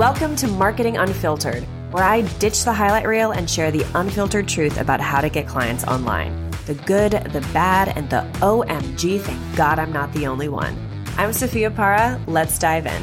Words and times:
Welcome 0.00 0.34
to 0.36 0.48
Marketing 0.48 0.96
Unfiltered, 0.96 1.62
where 1.90 2.02
I 2.02 2.22
ditch 2.38 2.64
the 2.64 2.72
highlight 2.72 3.06
reel 3.06 3.32
and 3.32 3.50
share 3.50 3.70
the 3.70 3.84
unfiltered 3.94 4.48
truth 4.48 4.80
about 4.80 4.98
how 4.98 5.20
to 5.20 5.28
get 5.28 5.46
clients 5.46 5.84
online. 5.84 6.50
The 6.64 6.72
good, 6.86 7.12
the 7.12 7.46
bad, 7.52 7.94
and 7.98 8.08
the 8.08 8.26
OMG, 8.40 9.20
thank 9.20 9.56
God 9.56 9.78
I'm 9.78 9.92
not 9.92 10.10
the 10.14 10.26
only 10.26 10.48
one. 10.48 10.74
I'm 11.18 11.34
Sophia 11.34 11.70
Para. 11.70 12.18
Let's 12.26 12.58
dive 12.58 12.86
in. 12.86 13.02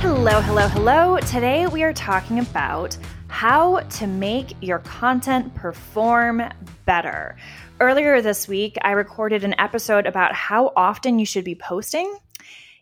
Hello, 0.00 0.40
hello, 0.40 0.66
hello. 0.66 1.18
Today 1.18 1.66
we 1.66 1.82
are 1.82 1.92
talking 1.92 2.38
about 2.38 2.96
how 3.28 3.80
to 3.80 4.06
make 4.06 4.54
your 4.62 4.78
content 4.78 5.54
perform 5.54 6.42
better. 6.86 7.36
Earlier 7.80 8.22
this 8.22 8.48
week, 8.48 8.78
I 8.80 8.92
recorded 8.92 9.44
an 9.44 9.54
episode 9.58 10.06
about 10.06 10.32
how 10.32 10.72
often 10.74 11.18
you 11.18 11.26
should 11.26 11.44
be 11.44 11.54
posting. 11.54 12.16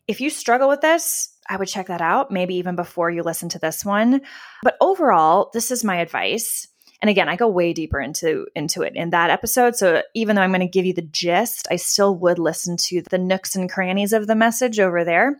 If 0.06 0.20
you 0.20 0.30
struggle 0.30 0.68
with 0.68 0.80
this, 0.80 1.30
I 1.48 1.56
would 1.56 1.68
check 1.68 1.86
that 1.86 2.00
out, 2.00 2.30
maybe 2.30 2.56
even 2.56 2.76
before 2.76 3.10
you 3.10 3.22
listen 3.22 3.48
to 3.50 3.58
this 3.58 3.84
one. 3.84 4.20
But 4.62 4.76
overall, 4.80 5.50
this 5.52 5.70
is 5.70 5.84
my 5.84 5.96
advice. 5.96 6.68
And 7.00 7.08
again, 7.08 7.28
I 7.28 7.36
go 7.36 7.48
way 7.48 7.72
deeper 7.72 8.00
into 8.00 8.46
into 8.56 8.82
it 8.82 8.94
in 8.96 9.10
that 9.10 9.30
episode. 9.30 9.76
So 9.76 10.02
even 10.14 10.34
though 10.34 10.42
I'm 10.42 10.50
going 10.50 10.60
to 10.60 10.66
give 10.66 10.84
you 10.84 10.94
the 10.94 11.02
gist, 11.02 11.68
I 11.70 11.76
still 11.76 12.14
would 12.16 12.38
listen 12.38 12.76
to 12.88 13.02
the 13.02 13.18
nooks 13.18 13.54
and 13.54 13.70
crannies 13.70 14.12
of 14.12 14.26
the 14.26 14.34
message 14.34 14.80
over 14.80 15.04
there. 15.04 15.38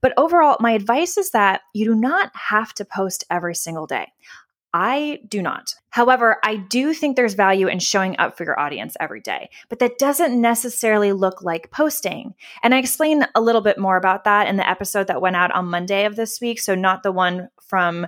But 0.00 0.14
overall, 0.16 0.56
my 0.60 0.72
advice 0.72 1.18
is 1.18 1.30
that 1.32 1.62
you 1.74 1.84
do 1.84 1.94
not 1.94 2.30
have 2.34 2.72
to 2.74 2.84
post 2.84 3.24
every 3.30 3.54
single 3.54 3.86
day. 3.86 4.12
I 4.72 5.20
do 5.28 5.42
not. 5.42 5.74
However, 5.90 6.38
I 6.44 6.56
do 6.56 6.94
think 6.94 7.16
there's 7.16 7.34
value 7.34 7.66
in 7.66 7.80
showing 7.80 8.16
up 8.18 8.36
for 8.36 8.44
your 8.44 8.58
audience 8.58 8.96
every 9.00 9.20
day, 9.20 9.50
but 9.68 9.80
that 9.80 9.98
doesn't 9.98 10.40
necessarily 10.40 11.12
look 11.12 11.42
like 11.42 11.70
posting. 11.72 12.34
And 12.62 12.74
I 12.74 12.78
explain 12.78 13.26
a 13.34 13.40
little 13.40 13.60
bit 13.60 13.78
more 13.78 13.96
about 13.96 14.24
that 14.24 14.46
in 14.46 14.56
the 14.56 14.68
episode 14.68 15.08
that 15.08 15.20
went 15.20 15.36
out 15.36 15.50
on 15.50 15.66
Monday 15.66 16.04
of 16.04 16.14
this 16.14 16.40
week. 16.40 16.60
So, 16.60 16.74
not 16.74 17.02
the 17.02 17.12
one 17.12 17.48
from 17.60 18.06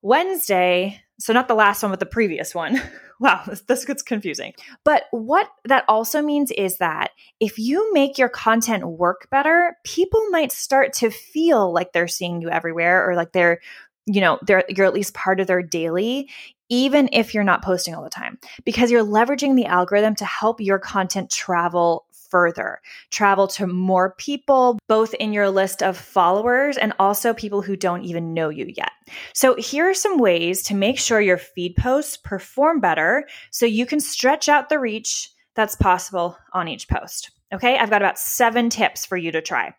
Wednesday. 0.00 1.00
So, 1.20 1.32
not 1.32 1.46
the 1.46 1.54
last 1.54 1.82
one, 1.82 1.92
but 1.92 2.00
the 2.00 2.06
previous 2.06 2.54
one. 2.54 2.82
wow, 3.20 3.40
this, 3.46 3.60
this 3.62 3.84
gets 3.84 4.02
confusing. 4.02 4.52
But 4.82 5.04
what 5.12 5.48
that 5.66 5.84
also 5.86 6.22
means 6.22 6.50
is 6.50 6.78
that 6.78 7.12
if 7.38 7.56
you 7.56 7.92
make 7.92 8.18
your 8.18 8.28
content 8.28 8.84
work 8.84 9.28
better, 9.30 9.76
people 9.84 10.28
might 10.30 10.50
start 10.50 10.92
to 10.94 11.10
feel 11.10 11.72
like 11.72 11.92
they're 11.92 12.08
seeing 12.08 12.42
you 12.42 12.50
everywhere 12.50 13.08
or 13.08 13.14
like 13.14 13.30
they're 13.30 13.60
you 14.06 14.20
know 14.20 14.38
they're 14.42 14.64
you're 14.68 14.86
at 14.86 14.94
least 14.94 15.14
part 15.14 15.40
of 15.40 15.46
their 15.46 15.62
daily 15.62 16.28
even 16.68 17.08
if 17.12 17.34
you're 17.34 17.44
not 17.44 17.62
posting 17.62 17.94
all 17.94 18.02
the 18.02 18.10
time 18.10 18.38
because 18.64 18.90
you're 18.90 19.04
leveraging 19.04 19.56
the 19.56 19.66
algorithm 19.66 20.14
to 20.14 20.24
help 20.24 20.60
your 20.60 20.78
content 20.78 21.30
travel 21.30 22.06
further 22.32 22.80
travel 23.10 23.46
to 23.46 23.66
more 23.66 24.14
people 24.16 24.78
both 24.88 25.12
in 25.14 25.34
your 25.34 25.50
list 25.50 25.82
of 25.82 25.98
followers 25.98 26.78
and 26.78 26.94
also 26.98 27.34
people 27.34 27.60
who 27.60 27.76
don't 27.76 28.04
even 28.04 28.32
know 28.32 28.48
you 28.48 28.72
yet. 28.74 28.92
So 29.34 29.54
here 29.56 29.90
are 29.90 29.94
some 29.94 30.16
ways 30.16 30.62
to 30.64 30.74
make 30.74 30.98
sure 30.98 31.20
your 31.20 31.36
feed 31.36 31.76
posts 31.76 32.16
perform 32.16 32.80
better 32.80 33.28
so 33.50 33.66
you 33.66 33.84
can 33.84 34.00
stretch 34.00 34.48
out 34.48 34.70
the 34.70 34.78
reach 34.78 35.30
that's 35.54 35.76
possible 35.76 36.38
on 36.54 36.68
each 36.68 36.88
post 36.88 37.30
okay? 37.52 37.76
I've 37.76 37.90
got 37.90 38.00
about 38.00 38.18
seven 38.18 38.70
tips 38.70 39.04
for 39.04 39.18
you 39.18 39.30
to 39.32 39.42
try. 39.42 39.74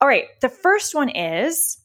All 0.00 0.08
right 0.08 0.24
the 0.40 0.48
first 0.48 0.94
one 0.94 1.10
is 1.10 1.76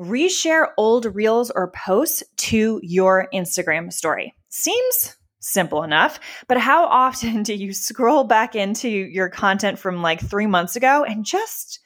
reshare 0.00 0.68
old 0.78 1.14
reels 1.14 1.50
or 1.50 1.70
posts 1.72 2.22
to 2.36 2.80
your 2.82 3.28
Instagram 3.34 3.92
story. 3.92 4.34
Seems 4.48 5.16
simple 5.40 5.82
enough, 5.82 6.18
but 6.48 6.58
how 6.58 6.86
often 6.86 7.42
do 7.44 7.54
you 7.54 7.72
scroll 7.72 8.24
back 8.24 8.54
into 8.54 8.88
your 8.88 9.28
content 9.28 9.78
from 9.78 10.02
like 10.02 10.20
three 10.20 10.46
months 10.46 10.74
ago 10.74 11.04
and 11.04 11.24
just 11.24 11.80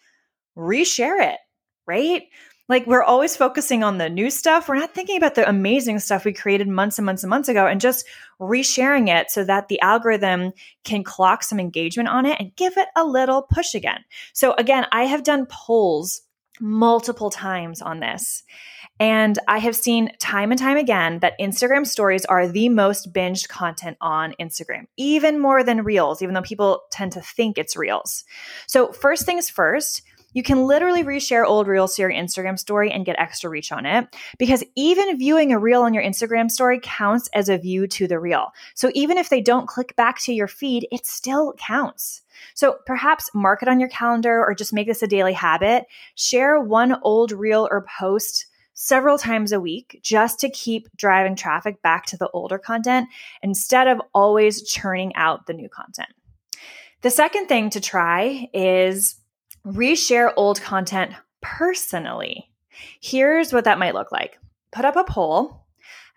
reshare 0.56 1.20
it, 1.20 1.38
right? 1.86 2.22
Like 2.68 2.86
we're 2.86 3.02
always 3.02 3.36
focusing 3.36 3.84
on 3.84 3.98
the 3.98 4.08
new 4.08 4.30
stuff. 4.30 4.68
We're 4.68 4.76
not 4.76 4.94
thinking 4.94 5.18
about 5.18 5.34
the 5.34 5.46
amazing 5.46 5.98
stuff 5.98 6.24
we 6.24 6.32
created 6.32 6.66
months 6.66 6.98
and 6.98 7.04
months 7.04 7.22
and 7.22 7.28
months 7.28 7.48
ago 7.48 7.66
and 7.66 7.80
just 7.80 8.06
resharing 8.40 9.08
it 9.08 9.30
so 9.30 9.44
that 9.44 9.68
the 9.68 9.80
algorithm 9.80 10.52
can 10.82 11.04
clock 11.04 11.42
some 11.42 11.60
engagement 11.60 12.08
on 12.08 12.24
it 12.24 12.40
and 12.40 12.56
give 12.56 12.76
it 12.78 12.88
a 12.96 13.04
little 13.04 13.42
push 13.42 13.74
again. 13.74 14.02
So 14.32 14.54
again, 14.54 14.86
I 14.92 15.04
have 15.04 15.24
done 15.24 15.46
polls 15.50 16.22
multiple 16.60 17.30
times 17.30 17.82
on 17.82 18.00
this. 18.00 18.42
And 19.00 19.38
I 19.48 19.58
have 19.58 19.74
seen 19.74 20.12
time 20.20 20.52
and 20.52 20.58
time 20.58 20.76
again 20.76 21.18
that 21.18 21.38
Instagram 21.40 21.84
stories 21.84 22.24
are 22.26 22.46
the 22.46 22.68
most 22.68 23.12
binged 23.12 23.48
content 23.48 23.96
on 24.00 24.34
Instagram, 24.40 24.86
even 24.96 25.40
more 25.40 25.64
than 25.64 25.82
reels, 25.82 26.22
even 26.22 26.34
though 26.34 26.42
people 26.42 26.82
tend 26.92 27.12
to 27.12 27.20
think 27.20 27.58
it's 27.58 27.76
reels. 27.76 28.24
So, 28.68 28.92
first 28.92 29.26
things 29.26 29.50
first, 29.50 30.02
you 30.34 30.42
can 30.42 30.66
literally 30.66 31.02
reshare 31.02 31.44
old 31.44 31.66
reels 31.66 31.96
to 31.96 32.02
your 32.02 32.10
Instagram 32.10 32.58
story 32.58 32.90
and 32.90 33.06
get 33.06 33.18
extra 33.18 33.48
reach 33.48 33.72
on 33.72 33.86
it 33.86 34.14
because 34.38 34.64
even 34.76 35.16
viewing 35.16 35.52
a 35.52 35.58
reel 35.58 35.82
on 35.82 35.94
your 35.94 36.02
Instagram 36.02 36.50
story 36.50 36.80
counts 36.82 37.28
as 37.34 37.48
a 37.48 37.56
view 37.56 37.86
to 37.86 38.06
the 38.06 38.18
reel. 38.18 38.52
So 38.74 38.90
even 38.94 39.16
if 39.16 39.28
they 39.28 39.40
don't 39.40 39.68
click 39.68 39.96
back 39.96 40.20
to 40.22 40.34
your 40.34 40.48
feed, 40.48 40.86
it 40.90 41.06
still 41.06 41.54
counts. 41.54 42.22
So 42.54 42.78
perhaps 42.86 43.30
mark 43.34 43.62
it 43.62 43.68
on 43.68 43.80
your 43.80 43.88
calendar 43.88 44.44
or 44.44 44.54
just 44.54 44.72
make 44.72 44.86
this 44.86 45.02
a 45.02 45.06
daily 45.06 45.32
habit. 45.32 45.86
Share 46.14 46.60
one 46.60 46.96
old 47.02 47.32
reel 47.32 47.68
or 47.70 47.86
post 47.98 48.46
several 48.74 49.16
times 49.16 49.52
a 49.52 49.60
week 49.60 50.00
just 50.02 50.40
to 50.40 50.50
keep 50.50 50.88
driving 50.96 51.36
traffic 51.36 51.80
back 51.82 52.06
to 52.06 52.16
the 52.16 52.28
older 52.30 52.58
content 52.58 53.08
instead 53.42 53.86
of 53.86 54.00
always 54.12 54.62
churning 54.62 55.14
out 55.14 55.46
the 55.46 55.54
new 55.54 55.68
content. 55.68 56.08
The 57.02 57.10
second 57.10 57.46
thing 57.46 57.70
to 57.70 57.80
try 57.80 58.48
is 58.52 59.16
reshare 59.66 60.32
old 60.36 60.60
content 60.60 61.12
personally. 61.40 62.50
Here's 63.00 63.52
what 63.52 63.64
that 63.64 63.78
might 63.78 63.94
look 63.94 64.10
like 64.10 64.38
put 64.72 64.84
up 64.84 64.96
a 64.96 65.04
poll, 65.04 65.63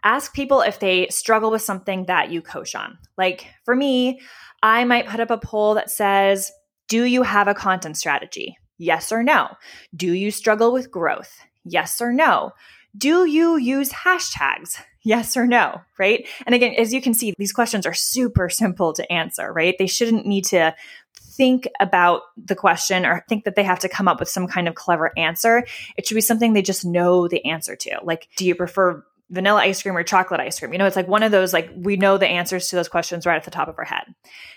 ask 0.08 0.34
people 0.34 0.62
if 0.62 0.80
they 0.80 1.06
struggle 1.10 1.52
with 1.52 1.62
something 1.62 2.06
that 2.06 2.32
you 2.32 2.42
coach 2.42 2.76
on. 2.76 2.98
Like 3.18 3.48
for 3.66 3.76
me, 3.76 4.22
I 4.64 4.86
might 4.86 5.08
put 5.08 5.20
up 5.20 5.30
a 5.30 5.38
poll 5.38 5.74
that 5.74 5.92
says, 5.92 6.50
Do 6.88 7.04
you 7.04 7.24
have 7.24 7.50
a 7.50 7.54
content 7.54 7.98
strategy? 7.98 8.58
Yes 8.78 9.12
or 9.12 9.22
no. 9.22 9.50
Do 9.94 10.14
you 10.14 10.32
struggle 10.32 10.72
with 10.72 10.92
growth? 10.92 11.38
Yes 11.66 12.02
or 12.02 12.14
no. 12.14 12.52
Do 12.98 13.26
you 13.26 13.58
use 13.58 13.92
hashtags? 13.92 14.80
Yes 15.04 15.36
or 15.36 15.46
no, 15.46 15.82
right? 16.00 16.26
And 16.46 16.56
again, 16.56 16.74
as 16.78 16.94
you 16.94 17.02
can 17.02 17.14
see, 17.14 17.34
these 17.38 17.52
questions 17.52 17.86
are 17.86 17.94
super 17.94 18.50
simple 18.64 18.94
to 18.94 19.12
answer, 19.12 19.52
right? 19.52 19.76
They 19.78 19.88
shouldn't 19.88 20.26
need 20.26 20.46
to 20.46 20.74
think 21.20 21.68
about 21.82 22.22
the 22.38 22.56
question 22.56 23.06
or 23.06 23.26
think 23.28 23.44
that 23.44 23.56
they 23.56 23.64
have 23.64 23.80
to 23.80 23.90
come 23.90 24.08
up 24.08 24.20
with 24.22 24.30
some 24.30 24.48
kind 24.48 24.70
of 24.70 24.76
clever 24.76 25.12
answer. 25.18 25.66
It 25.98 26.08
should 26.08 26.16
be 26.16 26.22
something 26.22 26.54
they 26.54 26.62
just 26.62 26.86
know 26.86 27.28
the 27.28 27.44
answer 27.46 27.76
to. 27.76 28.00
Like, 28.04 28.30
do 28.38 28.46
you 28.46 28.56
prefer 28.56 29.04
vanilla 29.30 29.62
ice 29.62 29.82
cream 29.82 29.98
or 29.98 30.04
chocolate 30.04 30.40
ice 30.40 30.60
cream. 30.60 30.72
You 30.72 30.80
know, 30.80 30.86
it's 30.86 30.96
like 30.96 31.08
one 31.08 31.24
of 31.24 31.32
those, 31.32 31.54
like, 31.54 31.70
we 31.76 31.98
know 31.98 32.18
the 32.18 32.28
answers 32.28 32.70
to 32.70 32.76
those 32.76 32.88
questions 32.88 33.26
right 33.26 33.36
at 33.36 33.44
the 33.44 33.52
top 33.52 33.68
of 33.68 33.78
our 33.78 33.86
head. 33.86 34.04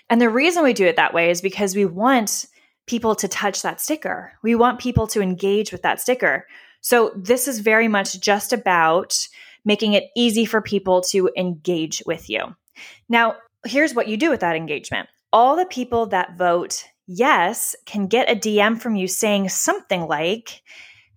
And 0.09 0.21
the 0.21 0.29
reason 0.29 0.63
we 0.63 0.73
do 0.73 0.85
it 0.85 0.95
that 0.95 1.13
way 1.13 1.29
is 1.29 1.41
because 1.41 1.75
we 1.75 1.85
want 1.85 2.45
people 2.87 3.15
to 3.15 3.27
touch 3.27 3.61
that 3.61 3.81
sticker. 3.81 4.33
We 4.43 4.55
want 4.55 4.79
people 4.79 5.07
to 5.07 5.21
engage 5.21 5.71
with 5.71 5.81
that 5.81 5.99
sticker. 5.99 6.47
So 6.81 7.11
this 7.15 7.47
is 7.47 7.59
very 7.59 7.87
much 7.87 8.19
just 8.19 8.53
about 8.53 9.17
making 9.63 9.93
it 9.93 10.05
easy 10.15 10.45
for 10.45 10.61
people 10.61 11.01
to 11.01 11.29
engage 11.37 12.01
with 12.05 12.29
you. 12.29 12.55
Now, 13.07 13.35
here's 13.65 13.93
what 13.93 14.07
you 14.07 14.17
do 14.17 14.29
with 14.29 14.39
that 14.39 14.55
engagement 14.55 15.09
all 15.33 15.55
the 15.55 15.65
people 15.65 16.07
that 16.07 16.37
vote 16.37 16.83
yes 17.07 17.75
can 17.85 18.07
get 18.07 18.29
a 18.29 18.35
DM 18.35 18.81
from 18.81 18.95
you 18.95 19.07
saying 19.07 19.49
something 19.49 20.07
like, 20.07 20.61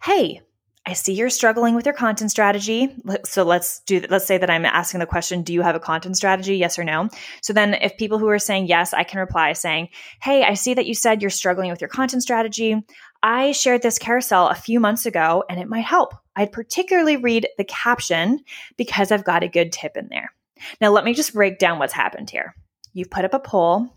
Hey, 0.02 0.40
I 0.86 0.92
see 0.92 1.14
you're 1.14 1.30
struggling 1.30 1.74
with 1.74 1.86
your 1.86 1.94
content 1.94 2.30
strategy. 2.30 2.94
So 3.24 3.42
let's 3.42 3.80
do 3.80 4.04
let's 4.10 4.26
say 4.26 4.36
that 4.36 4.50
I'm 4.50 4.66
asking 4.66 5.00
the 5.00 5.06
question, 5.06 5.42
do 5.42 5.54
you 5.54 5.62
have 5.62 5.74
a 5.74 5.80
content 5.80 6.16
strategy? 6.16 6.56
Yes 6.56 6.78
or 6.78 6.84
no? 6.84 7.08
So 7.42 7.52
then 7.54 7.74
if 7.74 7.96
people 7.96 8.18
who 8.18 8.28
are 8.28 8.38
saying 8.38 8.66
yes, 8.66 8.92
I 8.92 9.02
can 9.02 9.18
reply 9.18 9.52
saying, 9.54 9.88
"Hey, 10.22 10.44
I 10.44 10.54
see 10.54 10.74
that 10.74 10.86
you 10.86 10.94
said 10.94 11.22
you're 11.22 11.30
struggling 11.30 11.70
with 11.70 11.80
your 11.80 11.88
content 11.88 12.22
strategy. 12.22 12.76
I 13.22 13.52
shared 13.52 13.80
this 13.80 13.98
carousel 13.98 14.48
a 14.48 14.54
few 14.54 14.78
months 14.78 15.06
ago 15.06 15.44
and 15.48 15.58
it 15.58 15.68
might 15.68 15.84
help. 15.84 16.14
I'd 16.36 16.52
particularly 16.52 17.16
read 17.16 17.48
the 17.56 17.64
caption 17.64 18.40
because 18.76 19.10
I've 19.10 19.24
got 19.24 19.42
a 19.42 19.48
good 19.48 19.72
tip 19.72 19.96
in 19.96 20.08
there." 20.08 20.34
Now, 20.80 20.90
let 20.90 21.04
me 21.04 21.14
just 21.14 21.34
break 21.34 21.58
down 21.58 21.78
what's 21.78 21.92
happened 21.94 22.28
here. 22.28 22.54
You've 22.92 23.10
put 23.10 23.24
up 23.24 23.34
a 23.34 23.38
poll 23.38 23.88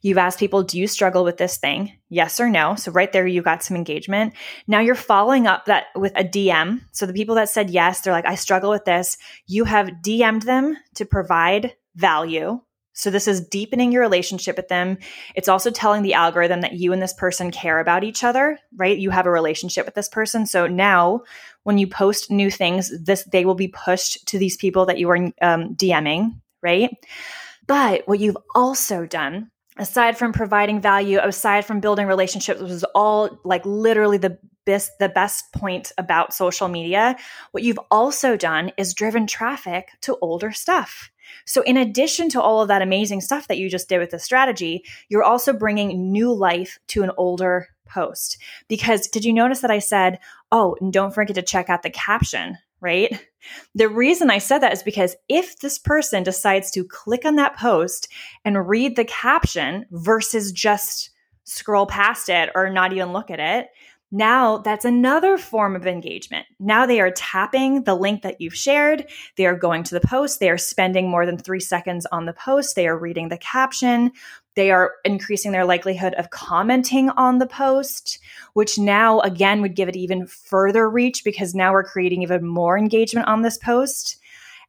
You've 0.00 0.18
asked 0.18 0.38
people, 0.38 0.62
do 0.62 0.78
you 0.78 0.86
struggle 0.86 1.24
with 1.24 1.36
this 1.36 1.56
thing? 1.56 1.92
Yes 2.08 2.40
or 2.40 2.48
no. 2.48 2.74
So 2.74 2.92
right 2.92 3.12
there, 3.12 3.26
you 3.26 3.42
got 3.42 3.62
some 3.62 3.76
engagement. 3.76 4.34
Now 4.66 4.80
you're 4.80 4.94
following 4.94 5.46
up 5.46 5.66
that 5.66 5.86
with 5.94 6.12
a 6.16 6.24
DM. 6.24 6.80
So 6.92 7.06
the 7.06 7.12
people 7.12 7.36
that 7.36 7.48
said 7.48 7.70
yes, 7.70 8.00
they're 8.00 8.12
like, 8.12 8.26
I 8.26 8.34
struggle 8.34 8.70
with 8.70 8.84
this. 8.84 9.16
You 9.46 9.64
have 9.64 9.90
DM'd 10.04 10.42
them 10.42 10.76
to 10.96 11.04
provide 11.04 11.74
value. 11.94 12.60
So 12.94 13.10
this 13.10 13.26
is 13.26 13.46
deepening 13.46 13.90
your 13.90 14.02
relationship 14.02 14.56
with 14.56 14.68
them. 14.68 14.98
It's 15.34 15.48
also 15.48 15.70
telling 15.70 16.02
the 16.02 16.14
algorithm 16.14 16.60
that 16.60 16.74
you 16.74 16.92
and 16.92 17.00
this 17.00 17.14
person 17.14 17.50
care 17.50 17.80
about 17.80 18.04
each 18.04 18.22
other, 18.22 18.58
right? 18.76 18.98
You 18.98 19.10
have 19.10 19.26
a 19.26 19.30
relationship 19.30 19.86
with 19.86 19.94
this 19.94 20.10
person. 20.10 20.44
So 20.44 20.66
now 20.66 21.22
when 21.62 21.78
you 21.78 21.86
post 21.86 22.30
new 22.30 22.50
things, 22.50 22.92
this 23.02 23.24
they 23.24 23.44
will 23.44 23.54
be 23.54 23.68
pushed 23.68 24.26
to 24.28 24.38
these 24.38 24.56
people 24.56 24.86
that 24.86 24.98
you 24.98 25.08
are 25.10 25.16
um, 25.40 25.74
DMing, 25.74 26.40
right? 26.62 26.90
But 27.66 28.06
what 28.06 28.20
you've 28.20 28.36
also 28.54 29.06
done 29.06 29.50
aside 29.78 30.18
from 30.18 30.32
providing 30.32 30.80
value, 30.80 31.18
aside 31.22 31.64
from 31.64 31.80
building 31.80 32.06
relationships, 32.06 32.60
which 32.60 32.70
is 32.70 32.84
all 32.94 33.40
like 33.44 33.64
literally 33.64 34.18
the 34.18 34.38
best 34.64 34.92
the 34.98 35.08
best 35.08 35.52
point 35.52 35.92
about 35.98 36.34
social 36.34 36.68
media, 36.68 37.16
what 37.52 37.62
you've 37.62 37.80
also 37.90 38.36
done 38.36 38.70
is 38.76 38.94
driven 38.94 39.26
traffic 39.26 39.88
to 40.02 40.16
older 40.20 40.52
stuff. 40.52 41.10
So, 41.46 41.62
in 41.62 41.76
addition 41.76 42.28
to 42.30 42.42
all 42.42 42.60
of 42.60 42.68
that 42.68 42.82
amazing 42.82 43.20
stuff 43.20 43.48
that 43.48 43.58
you 43.58 43.70
just 43.70 43.88
did 43.88 43.98
with 43.98 44.10
the 44.10 44.18
strategy, 44.18 44.84
you're 45.08 45.24
also 45.24 45.52
bringing 45.52 46.12
new 46.12 46.32
life 46.32 46.78
to 46.88 47.02
an 47.02 47.10
older 47.16 47.68
post. 47.86 48.38
Because 48.68 49.08
did 49.08 49.24
you 49.24 49.32
notice 49.32 49.60
that 49.60 49.70
I 49.70 49.78
said, 49.78 50.18
oh, 50.50 50.76
and 50.80 50.92
don't 50.92 51.14
forget 51.14 51.34
to 51.36 51.42
check 51.42 51.68
out 51.68 51.82
the 51.82 51.90
caption, 51.90 52.58
right? 52.82 53.26
The 53.74 53.88
reason 53.88 54.30
I 54.30 54.38
said 54.38 54.58
that 54.58 54.72
is 54.72 54.82
because 54.82 55.16
if 55.28 55.58
this 55.60 55.78
person 55.78 56.22
decides 56.22 56.70
to 56.72 56.84
click 56.84 57.24
on 57.24 57.36
that 57.36 57.56
post 57.56 58.08
and 58.44 58.68
read 58.68 58.96
the 58.96 59.04
caption 59.04 59.86
versus 59.90 60.52
just 60.52 61.10
scroll 61.44 61.86
past 61.86 62.28
it 62.28 62.50
or 62.54 62.70
not 62.70 62.92
even 62.92 63.12
look 63.12 63.30
at 63.30 63.40
it, 63.40 63.68
now 64.14 64.58
that's 64.58 64.84
another 64.84 65.38
form 65.38 65.74
of 65.74 65.86
engagement. 65.86 66.46
Now 66.60 66.84
they 66.84 67.00
are 67.00 67.10
tapping 67.10 67.84
the 67.84 67.94
link 67.94 68.22
that 68.22 68.42
you've 68.42 68.54
shared. 68.54 69.06
They 69.36 69.46
are 69.46 69.56
going 69.56 69.84
to 69.84 69.94
the 69.94 70.06
post. 70.06 70.38
They 70.38 70.50
are 70.50 70.58
spending 70.58 71.08
more 71.08 71.24
than 71.24 71.38
three 71.38 71.60
seconds 71.60 72.06
on 72.12 72.26
the 72.26 72.34
post. 72.34 72.76
They 72.76 72.86
are 72.86 72.98
reading 72.98 73.30
the 73.30 73.38
caption. 73.38 74.12
They 74.54 74.70
are 74.70 74.92
increasing 75.04 75.52
their 75.52 75.64
likelihood 75.64 76.14
of 76.14 76.30
commenting 76.30 77.10
on 77.10 77.38
the 77.38 77.46
post, 77.46 78.18
which 78.52 78.78
now 78.78 79.20
again 79.20 79.62
would 79.62 79.76
give 79.76 79.88
it 79.88 79.96
even 79.96 80.26
further 80.26 80.88
reach 80.90 81.24
because 81.24 81.54
now 81.54 81.72
we're 81.72 81.84
creating 81.84 82.22
even 82.22 82.46
more 82.46 82.76
engagement 82.76 83.28
on 83.28 83.42
this 83.42 83.58
post. 83.58 84.18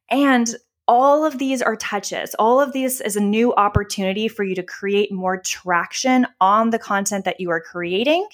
And 0.09 0.55
all 0.87 1.25
of 1.25 1.37
these 1.37 1.61
are 1.61 1.77
touches. 1.77 2.35
All 2.35 2.59
of 2.59 2.73
these 2.73 2.99
is 2.99 3.15
a 3.15 3.21
new 3.21 3.53
opportunity 3.55 4.27
for 4.27 4.43
you 4.43 4.53
to 4.55 4.63
create 4.63 5.11
more 5.11 5.37
traction 5.37 6.27
on 6.41 6.71
the 6.71 6.79
content 6.79 7.23
that 7.25 7.39
you 7.39 7.49
are 7.51 7.61
creating 7.61 8.27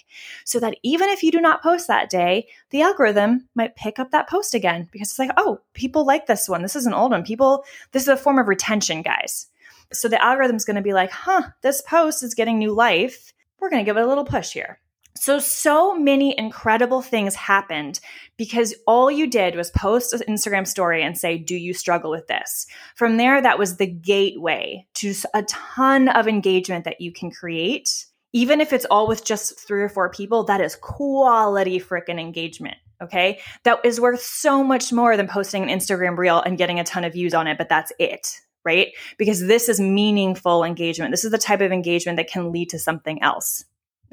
so 0.46 0.60
that 0.60 0.76
even 0.82 1.10
if 1.10 1.22
you 1.22 1.32
do 1.32 1.42
not 1.42 1.62
post 1.62 1.88
that 1.88 2.10
day, 2.10 2.48
the 2.72 2.82
algorithm 2.82 3.48
might 3.54 3.76
pick 3.76 4.00
up 4.00 4.12
that 4.12 4.28
post 4.28 4.56
again 4.56 4.90
because 4.92 5.10
it's 5.10 5.20
like, 5.20 5.32
oh, 5.38 5.62
people 5.74 6.06
like 6.06 6.26
this 6.26 6.50
one. 6.50 6.64
This 6.64 6.76
is 6.76 6.88
an 6.88 6.94
old 6.94 7.12
one. 7.12 7.24
People, 7.24 7.64
this 7.92 8.04
is 8.04 8.10
a 8.10 8.18
form 8.18 8.40
of 8.40 8.48
retention, 8.48 9.04
guys. 9.04 9.48
So 9.92 10.08
the 10.08 10.24
algorithm's 10.24 10.66
going 10.66 10.76
to 10.76 10.82
be 10.82 10.94
like, 10.94 11.12
huh, 11.12 11.44
this 11.62 11.82
post 11.82 12.24
is 12.24 12.36
getting 12.36 12.60
new 12.60 12.74
life. 12.74 13.34
We're 13.60 13.70
going 13.70 13.84
to 13.84 13.90
give 13.90 13.98
it 13.98 14.04
a 14.04 14.08
little 14.08 14.26
push 14.26 14.52
here. 14.52 14.80
So, 15.16 15.40
so 15.40 15.98
many 15.98 16.38
incredible 16.38 17.02
things 17.02 17.36
happened 17.36 18.00
because 18.38 18.74
all 18.88 19.12
you 19.12 19.28
did 19.28 19.56
was 19.56 19.70
post 19.72 20.14
an 20.14 20.22
Instagram 20.30 20.66
story 20.66 21.04
and 21.04 21.18
say, 21.18 21.38
Do 21.38 21.56
you 21.56 21.74
struggle 21.74 22.10
with 22.10 22.28
this? 22.28 22.68
From 22.96 23.18
there, 23.18 23.42
that 23.42 23.60
was 23.60 23.76
the 23.76 23.88
gateway 23.88 24.88
to 24.96 25.14
a 25.34 25.44
ton 25.44 26.08
of 26.08 26.28
engagement 26.28 26.86
that 26.86 27.02
you 27.02 27.12
can 27.12 27.32
create. 27.32 28.06
Even 28.32 28.62
if 28.62 28.72
it's 28.72 28.86
all 28.86 29.08
with 29.08 29.26
just 29.26 29.60
three 29.60 29.82
or 29.82 29.90
four 29.90 30.10
people, 30.10 30.44
that 30.46 30.62
is 30.62 30.78
quality 30.78 31.82
freaking 31.82 32.20
engagement. 32.20 32.78
Okay. 33.02 33.40
That 33.64 33.80
is 33.84 34.00
worth 34.00 34.22
so 34.22 34.64
much 34.64 34.94
more 34.94 35.18
than 35.18 35.28
posting 35.28 35.70
an 35.70 35.80
Instagram 35.80 36.18
reel 36.18 36.40
and 36.40 36.58
getting 36.58 36.80
a 36.80 36.84
ton 36.84 37.04
of 37.04 37.14
views 37.14 37.34
on 37.34 37.48
it, 37.48 37.58
but 37.58 37.70
that's 37.70 37.92
it. 37.98 38.40
Right. 38.66 38.90
Because 39.18 39.48
this 39.48 39.70
is 39.70 39.80
meaningful 39.80 40.64
engagement. 40.64 41.12
This 41.12 41.24
is 41.24 41.32
the 41.32 41.38
type 41.38 41.62
of 41.62 41.72
engagement 41.72 42.18
that 42.18 42.30
can 42.30 42.52
lead 42.52 42.70
to 42.70 42.80
something 42.80 43.22
else. 43.24 43.64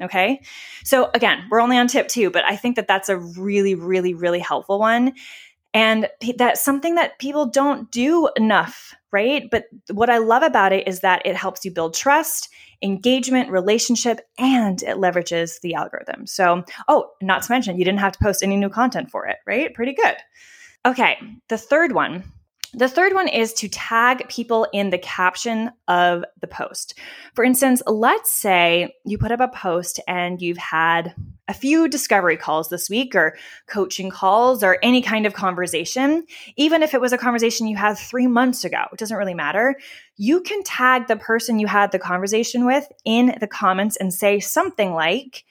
Okay. 0.01 0.41
So 0.83 1.09
again, 1.13 1.47
we're 1.49 1.59
only 1.59 1.77
on 1.77 1.87
tip 1.87 2.07
two, 2.07 2.29
but 2.29 2.45
I 2.45 2.55
think 2.55 2.75
that 2.75 2.87
that's 2.87 3.09
a 3.09 3.17
really, 3.17 3.75
really, 3.75 4.13
really 4.13 4.39
helpful 4.39 4.79
one. 4.79 5.13
And 5.73 6.07
that's 6.37 6.63
something 6.63 6.95
that 6.95 7.19
people 7.19 7.45
don't 7.45 7.91
do 7.91 8.29
enough, 8.35 8.95
right? 9.11 9.47
But 9.51 9.65
what 9.91 10.09
I 10.09 10.17
love 10.17 10.43
about 10.43 10.71
it 10.71 10.87
is 10.87 11.01
that 11.01 11.23
it 11.25 11.35
helps 11.35 11.65
you 11.65 11.71
build 11.71 11.93
trust, 11.93 12.49
engagement, 12.81 13.51
relationship, 13.51 14.21
and 14.37 14.81
it 14.81 14.97
leverages 14.97 15.59
the 15.61 15.75
algorithm. 15.75 16.25
So, 16.25 16.63
oh, 16.87 17.09
not 17.21 17.43
to 17.43 17.51
mention, 17.51 17.77
you 17.77 17.85
didn't 17.85 17.99
have 17.99 18.13
to 18.13 18.19
post 18.19 18.43
any 18.43 18.55
new 18.55 18.69
content 18.69 19.11
for 19.11 19.27
it, 19.27 19.37
right? 19.45 19.73
Pretty 19.73 19.93
good. 19.93 20.15
Okay. 20.85 21.17
The 21.49 21.57
third 21.57 21.91
one 21.91 22.23
the 22.77 22.87
third 22.87 23.13
one 23.13 23.27
is 23.27 23.53
to 23.53 23.67
tag 23.67 24.29
people 24.29 24.67
in 24.71 24.91
the 24.91 24.99
caption 24.99 25.71
of 25.87 26.23
the 26.41 26.47
post. 26.47 26.93
For 27.33 27.43
instance, 27.43 27.81
let's 27.87 28.31
say 28.31 28.93
you 29.03 29.17
put 29.17 29.31
up 29.31 29.39
a 29.39 29.47
post 29.47 29.99
and 30.07 30.39
you've 30.39 30.59
had 30.59 31.15
a 31.47 31.55
few 31.55 31.87
discovery 31.87 32.37
calls 32.37 32.69
this 32.69 32.87
week 32.87 33.15
or 33.15 33.35
coaching 33.67 34.11
calls 34.11 34.63
or 34.63 34.77
any 34.83 35.01
kind 35.01 35.25
of 35.25 35.33
conversation. 35.33 36.23
Even 36.55 36.83
if 36.83 36.93
it 36.93 37.01
was 37.01 37.13
a 37.13 37.17
conversation 37.17 37.65
you 37.65 37.77
had 37.77 37.97
three 37.97 38.27
months 38.27 38.63
ago, 38.63 38.83
it 38.93 38.99
doesn't 38.99 39.17
really 39.17 39.33
matter. 39.33 39.75
You 40.15 40.41
can 40.41 40.61
tag 40.61 41.07
the 41.07 41.15
person 41.15 41.57
you 41.57 41.67
had 41.67 41.91
the 41.91 41.99
conversation 41.99 42.65
with 42.65 42.87
in 43.05 43.37
the 43.39 43.47
comments 43.47 43.97
and 43.97 44.13
say 44.13 44.39
something 44.39 44.93
like, 44.93 45.45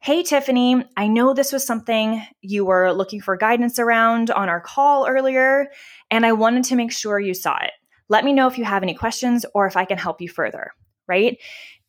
Hey, 0.00 0.22
Tiffany, 0.22 0.84
I 0.96 1.08
know 1.08 1.34
this 1.34 1.52
was 1.52 1.66
something 1.66 2.22
you 2.40 2.64
were 2.64 2.92
looking 2.92 3.20
for 3.20 3.36
guidance 3.36 3.80
around 3.80 4.30
on 4.30 4.48
our 4.48 4.60
call 4.60 5.08
earlier, 5.08 5.66
and 6.08 6.24
I 6.24 6.32
wanted 6.32 6.64
to 6.64 6.76
make 6.76 6.92
sure 6.92 7.18
you 7.18 7.34
saw 7.34 7.58
it. 7.58 7.72
Let 8.08 8.24
me 8.24 8.32
know 8.32 8.46
if 8.46 8.58
you 8.58 8.64
have 8.64 8.84
any 8.84 8.94
questions 8.94 9.44
or 9.54 9.66
if 9.66 9.76
I 9.76 9.84
can 9.84 9.98
help 9.98 10.20
you 10.20 10.28
further, 10.28 10.70
right? 11.08 11.36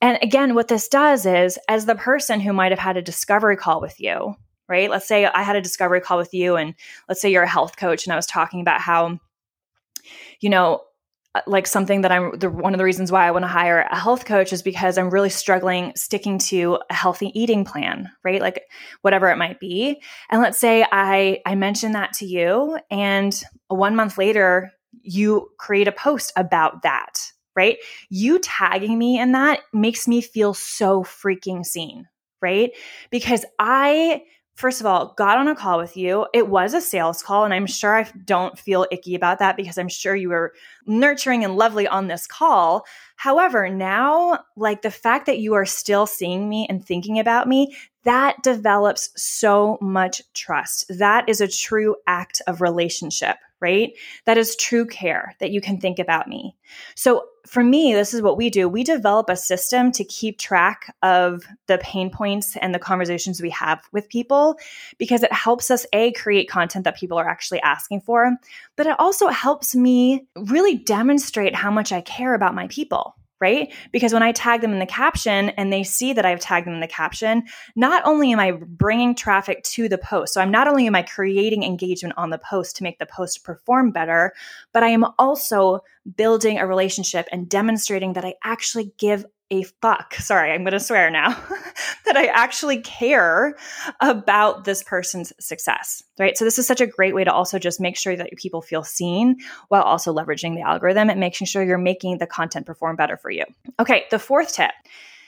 And 0.01 0.17
again, 0.23 0.55
what 0.55 0.69
this 0.69 0.87
does 0.87 1.27
is, 1.27 1.59
as 1.69 1.85
the 1.85 1.95
person 1.95 2.39
who 2.39 2.51
might 2.51 2.71
have 2.71 2.79
had 2.79 2.97
a 2.97 3.01
discovery 3.01 3.55
call 3.55 3.79
with 3.79 3.99
you, 3.99 4.33
right? 4.67 4.89
Let's 4.89 5.07
say 5.07 5.25
I 5.25 5.43
had 5.43 5.55
a 5.55 5.61
discovery 5.61 6.01
call 6.01 6.17
with 6.17 6.33
you, 6.33 6.55
and 6.55 6.73
let's 7.07 7.21
say 7.21 7.31
you're 7.31 7.43
a 7.43 7.47
health 7.47 7.77
coach, 7.77 8.05
and 8.05 8.11
I 8.11 8.17
was 8.17 8.25
talking 8.25 8.59
about 8.59 8.81
how, 8.81 9.19
you 10.41 10.49
know, 10.49 10.81
Uh, 11.35 11.41
like 11.45 11.67
something 11.67 12.01
that 12.01 12.11
I'm 12.11 12.39
the, 12.39 12.49
one 12.49 12.73
of 12.73 12.79
the 12.79 12.83
reasons 12.83 13.11
why 13.11 13.27
I 13.27 13.29
want 13.29 13.43
to 13.43 13.47
hire 13.47 13.81
a 13.81 13.99
health 13.99 14.25
coach 14.25 14.51
is 14.51 14.63
because 14.63 14.97
I'm 14.97 15.11
really 15.11 15.29
struggling 15.29 15.91
sticking 15.95 16.39
to 16.39 16.79
a 16.89 16.93
healthy 16.93 17.31
eating 17.39 17.65
plan, 17.65 18.09
right? 18.23 18.41
Like 18.41 18.63
whatever 19.01 19.29
it 19.29 19.37
might 19.37 19.59
be. 19.59 20.01
And 20.31 20.41
let's 20.41 20.57
say 20.57 20.83
I 20.91 21.41
I 21.45 21.53
mention 21.53 21.91
that 21.91 22.13
to 22.13 22.25
you 22.25 22.79
and 22.89 23.39
1 23.67 23.95
month 23.95 24.17
later 24.17 24.71
you 25.03 25.49
create 25.59 25.87
a 25.87 25.91
post 25.91 26.33
about 26.35 26.81
that, 26.81 27.31
right? 27.55 27.77
You 28.09 28.39
tagging 28.39 28.97
me 28.97 29.19
in 29.19 29.33
that 29.33 29.59
makes 29.71 30.07
me 30.07 30.21
feel 30.21 30.55
so 30.55 31.03
freaking 31.03 31.63
seen, 31.63 32.07
right? 32.41 32.71
Because 33.11 33.45
I 33.59 34.23
first 34.59 34.81
of 34.81 34.85
all, 34.85 35.13
got 35.17 35.37
on 35.37 35.47
a 35.47 35.55
call 35.55 35.77
with 35.77 35.95
you. 35.95 36.27
It 36.33 36.49
was 36.49 36.73
a 36.73 36.81
sales 36.81 37.23
call, 37.23 37.45
and 37.45 37.53
I'm 37.53 37.65
sure 37.65 37.95
I 37.95 38.11
don't 38.25 38.59
feel 38.59 38.85
icky 38.91 39.15
about 39.15 39.39
that 39.39 39.55
because 39.55 39.77
I'm 39.77 39.87
sure 39.87 40.17
you 40.17 40.29
were 40.29 40.53
nurturing 40.85 41.45
and 41.45 41.55
lovely 41.55 41.87
on 41.87 42.07
this 42.07 42.27
call. 42.27 42.85
However, 43.15 43.69
now, 43.69 44.43
like 44.57 44.81
the 44.81 44.91
fact 44.91 45.27
that 45.27 45.39
you 45.39 45.53
are 45.53 45.65
still 45.65 46.05
seeing 46.05 46.49
me 46.49 46.67
and 46.69 46.85
thinking 46.85 47.19
about 47.19 47.47
me, 47.47 47.73
that 48.03 48.35
develops 48.43 49.11
so 49.15 49.77
much 49.79 50.21
trust. 50.33 50.85
That 50.89 51.29
is 51.29 51.39
a 51.39 51.47
true 51.47 51.95
act 52.05 52.41
of 52.45 52.59
relationship 52.59 53.37
right? 53.61 53.93
That 54.25 54.37
is 54.37 54.55
true 54.55 54.85
care 54.85 55.35
that 55.39 55.51
you 55.51 55.61
can 55.61 55.79
think 55.79 55.99
about 55.99 56.27
me. 56.27 56.55
So 56.95 57.25
for 57.47 57.63
me, 57.63 57.93
this 57.93 58.13
is 58.13 58.21
what 58.21 58.37
we 58.37 58.49
do. 58.49 58.69
We 58.69 58.83
develop 58.83 59.29
a 59.29 59.35
system 59.35 59.91
to 59.93 60.03
keep 60.03 60.37
track 60.37 60.95
of 61.01 61.43
the 61.67 61.77
pain 61.79 62.09
points 62.09 62.55
and 62.57 62.73
the 62.73 62.79
conversations 62.79 63.41
we 63.41 63.49
have 63.49 63.81
with 63.91 64.09
people 64.09 64.55
because 64.97 65.23
it 65.23 65.33
helps 65.33 65.71
us 65.71 65.85
a 65.93 66.11
create 66.13 66.49
content 66.49 66.85
that 66.85 66.97
people 66.97 67.17
are 67.17 67.27
actually 67.27 67.61
asking 67.61 68.01
for, 68.01 68.37
but 68.75 68.87
it 68.87 68.99
also 68.99 69.27
helps 69.27 69.75
me 69.75 70.27
really 70.35 70.77
demonstrate 70.77 71.55
how 71.55 71.71
much 71.71 71.91
I 71.91 72.01
care 72.01 72.33
about 72.33 72.55
my 72.55 72.67
people 72.67 73.15
right? 73.39 73.73
Because 73.91 74.13
when 74.13 74.23
I 74.23 74.31
tag 74.31 74.61
them 74.61 74.73
in 74.73 74.79
the 74.79 74.85
caption 74.85 75.49
and 75.51 75.71
they 75.71 75.83
see 75.83 76.13
that 76.13 76.25
I've 76.25 76.39
tagged 76.39 76.67
them 76.67 76.73
in 76.73 76.79
the 76.79 76.87
caption, 76.87 77.43
not 77.75 78.03
only 78.05 78.31
am 78.31 78.39
I 78.39 78.51
bringing 78.51 79.15
traffic 79.15 79.63
to 79.63 79.87
the 79.87 79.97
post, 79.97 80.33
so 80.33 80.41
I'm 80.41 80.51
not 80.51 80.67
only 80.67 80.87
am 80.87 80.95
I 80.95 81.03
creating 81.03 81.63
engagement 81.63 82.15
on 82.17 82.29
the 82.29 82.37
post 82.37 82.75
to 82.77 82.83
make 82.83 82.99
the 82.99 83.05
post 83.05 83.43
perform 83.43 83.91
better, 83.91 84.33
but 84.73 84.83
I 84.83 84.89
am 84.89 85.05
also 85.17 85.81
building 86.15 86.59
a 86.59 86.67
relationship 86.67 87.27
and 87.31 87.49
demonstrating 87.49 88.13
that 88.13 88.25
I 88.25 88.35
actually 88.43 88.93
give 88.97 89.25
a 89.51 89.63
fuck. 89.81 90.13
Sorry, 90.15 90.51
I'm 90.51 90.63
going 90.63 90.73
to 90.73 90.79
swear 90.79 91.09
now 91.09 91.29
that 92.05 92.17
I 92.17 92.27
actually 92.27 92.81
care 92.81 93.55
about 93.99 94.63
this 94.63 94.83
person's 94.83 95.33
success, 95.39 96.03
right? 96.19 96.37
So, 96.37 96.45
this 96.45 96.59
is 96.59 96.67
such 96.67 96.81
a 96.81 96.87
great 96.87 97.15
way 97.15 97.23
to 97.23 97.33
also 97.33 97.59
just 97.59 97.79
make 97.79 97.97
sure 97.97 98.15
that 98.15 98.29
people 98.37 98.61
feel 98.61 98.83
seen 98.83 99.37
while 99.69 99.83
also 99.83 100.13
leveraging 100.13 100.55
the 100.55 100.61
algorithm 100.61 101.09
and 101.09 101.19
making 101.19 101.47
sure 101.47 101.63
you're 101.63 101.77
making 101.77 102.17
the 102.17 102.27
content 102.27 102.65
perform 102.65 102.95
better 102.95 103.17
for 103.17 103.31
you. 103.31 103.43
Okay, 103.79 104.05
the 104.11 104.19
fourth 104.19 104.53
tip 104.53 104.71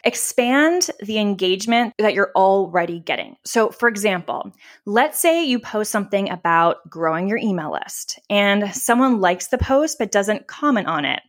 expand 0.03 0.89
the 1.03 1.19
engagement 1.19 1.93
that 1.99 2.13
you're 2.13 2.31
already 2.35 2.99
getting. 2.99 3.35
So, 3.45 3.69
for 3.69 3.87
example, 3.87 4.51
let's 4.85 5.19
say 5.19 5.45
you 5.45 5.59
post 5.59 5.91
something 5.91 6.29
about 6.29 6.89
growing 6.89 7.27
your 7.27 7.37
email 7.37 7.71
list 7.71 8.19
and 8.29 8.73
someone 8.73 9.21
likes 9.21 9.47
the 9.47 9.57
post 9.57 9.97
but 9.99 10.11
doesn't 10.11 10.47
comment 10.47 10.87
on 10.87 11.05
it 11.05 11.21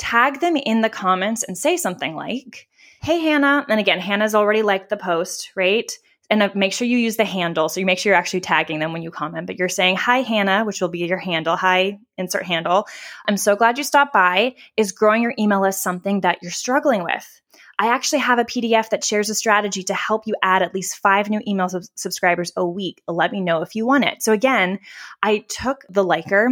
tag 0.00 0.40
them 0.40 0.56
in 0.56 0.80
the 0.80 0.88
comments 0.88 1.42
and 1.42 1.56
say 1.56 1.76
something 1.76 2.14
like, 2.14 2.66
Hey, 3.02 3.20
Hannah. 3.20 3.64
And 3.68 3.78
again, 3.78 4.00
Hannah's 4.00 4.34
already 4.34 4.62
liked 4.62 4.88
the 4.88 4.96
post, 4.96 5.52
right? 5.54 5.90
And 6.28 6.42
uh, 6.42 6.50
make 6.54 6.72
sure 6.72 6.86
you 6.86 6.98
use 6.98 7.16
the 7.16 7.24
handle. 7.24 7.68
So 7.68 7.80
you 7.80 7.86
make 7.86 7.98
sure 7.98 8.10
you're 8.10 8.18
actually 8.18 8.40
tagging 8.40 8.78
them 8.78 8.92
when 8.92 9.02
you 9.02 9.10
comment, 9.10 9.46
but 9.46 9.58
you're 9.58 9.68
saying, 9.68 9.96
Hi, 9.96 10.22
Hannah, 10.22 10.64
which 10.64 10.80
will 10.80 10.88
be 10.88 11.00
your 11.00 11.18
handle. 11.18 11.56
Hi, 11.56 11.98
insert 12.16 12.44
handle. 12.44 12.86
I'm 13.26 13.36
so 13.36 13.56
glad 13.56 13.78
you 13.78 13.84
stopped 13.84 14.12
by. 14.12 14.54
Is 14.76 14.92
growing 14.92 15.22
your 15.22 15.34
email 15.38 15.60
list 15.60 15.82
something 15.82 16.22
that 16.22 16.38
you're 16.42 16.50
struggling 16.50 17.04
with? 17.04 17.39
I 17.80 17.86
actually 17.86 18.18
have 18.18 18.38
a 18.38 18.44
PDF 18.44 18.90
that 18.90 19.02
shares 19.02 19.30
a 19.30 19.34
strategy 19.34 19.82
to 19.84 19.94
help 19.94 20.26
you 20.26 20.34
add 20.42 20.60
at 20.60 20.74
least 20.74 20.98
five 20.98 21.30
new 21.30 21.40
email 21.48 21.70
sub- 21.70 21.84
subscribers 21.94 22.52
a 22.54 22.64
week. 22.64 23.00
Let 23.08 23.32
me 23.32 23.40
know 23.40 23.62
if 23.62 23.74
you 23.74 23.86
want 23.86 24.04
it. 24.04 24.22
So 24.22 24.34
again, 24.34 24.80
I 25.22 25.46
took 25.48 25.86
the 25.88 26.04
liker, 26.04 26.50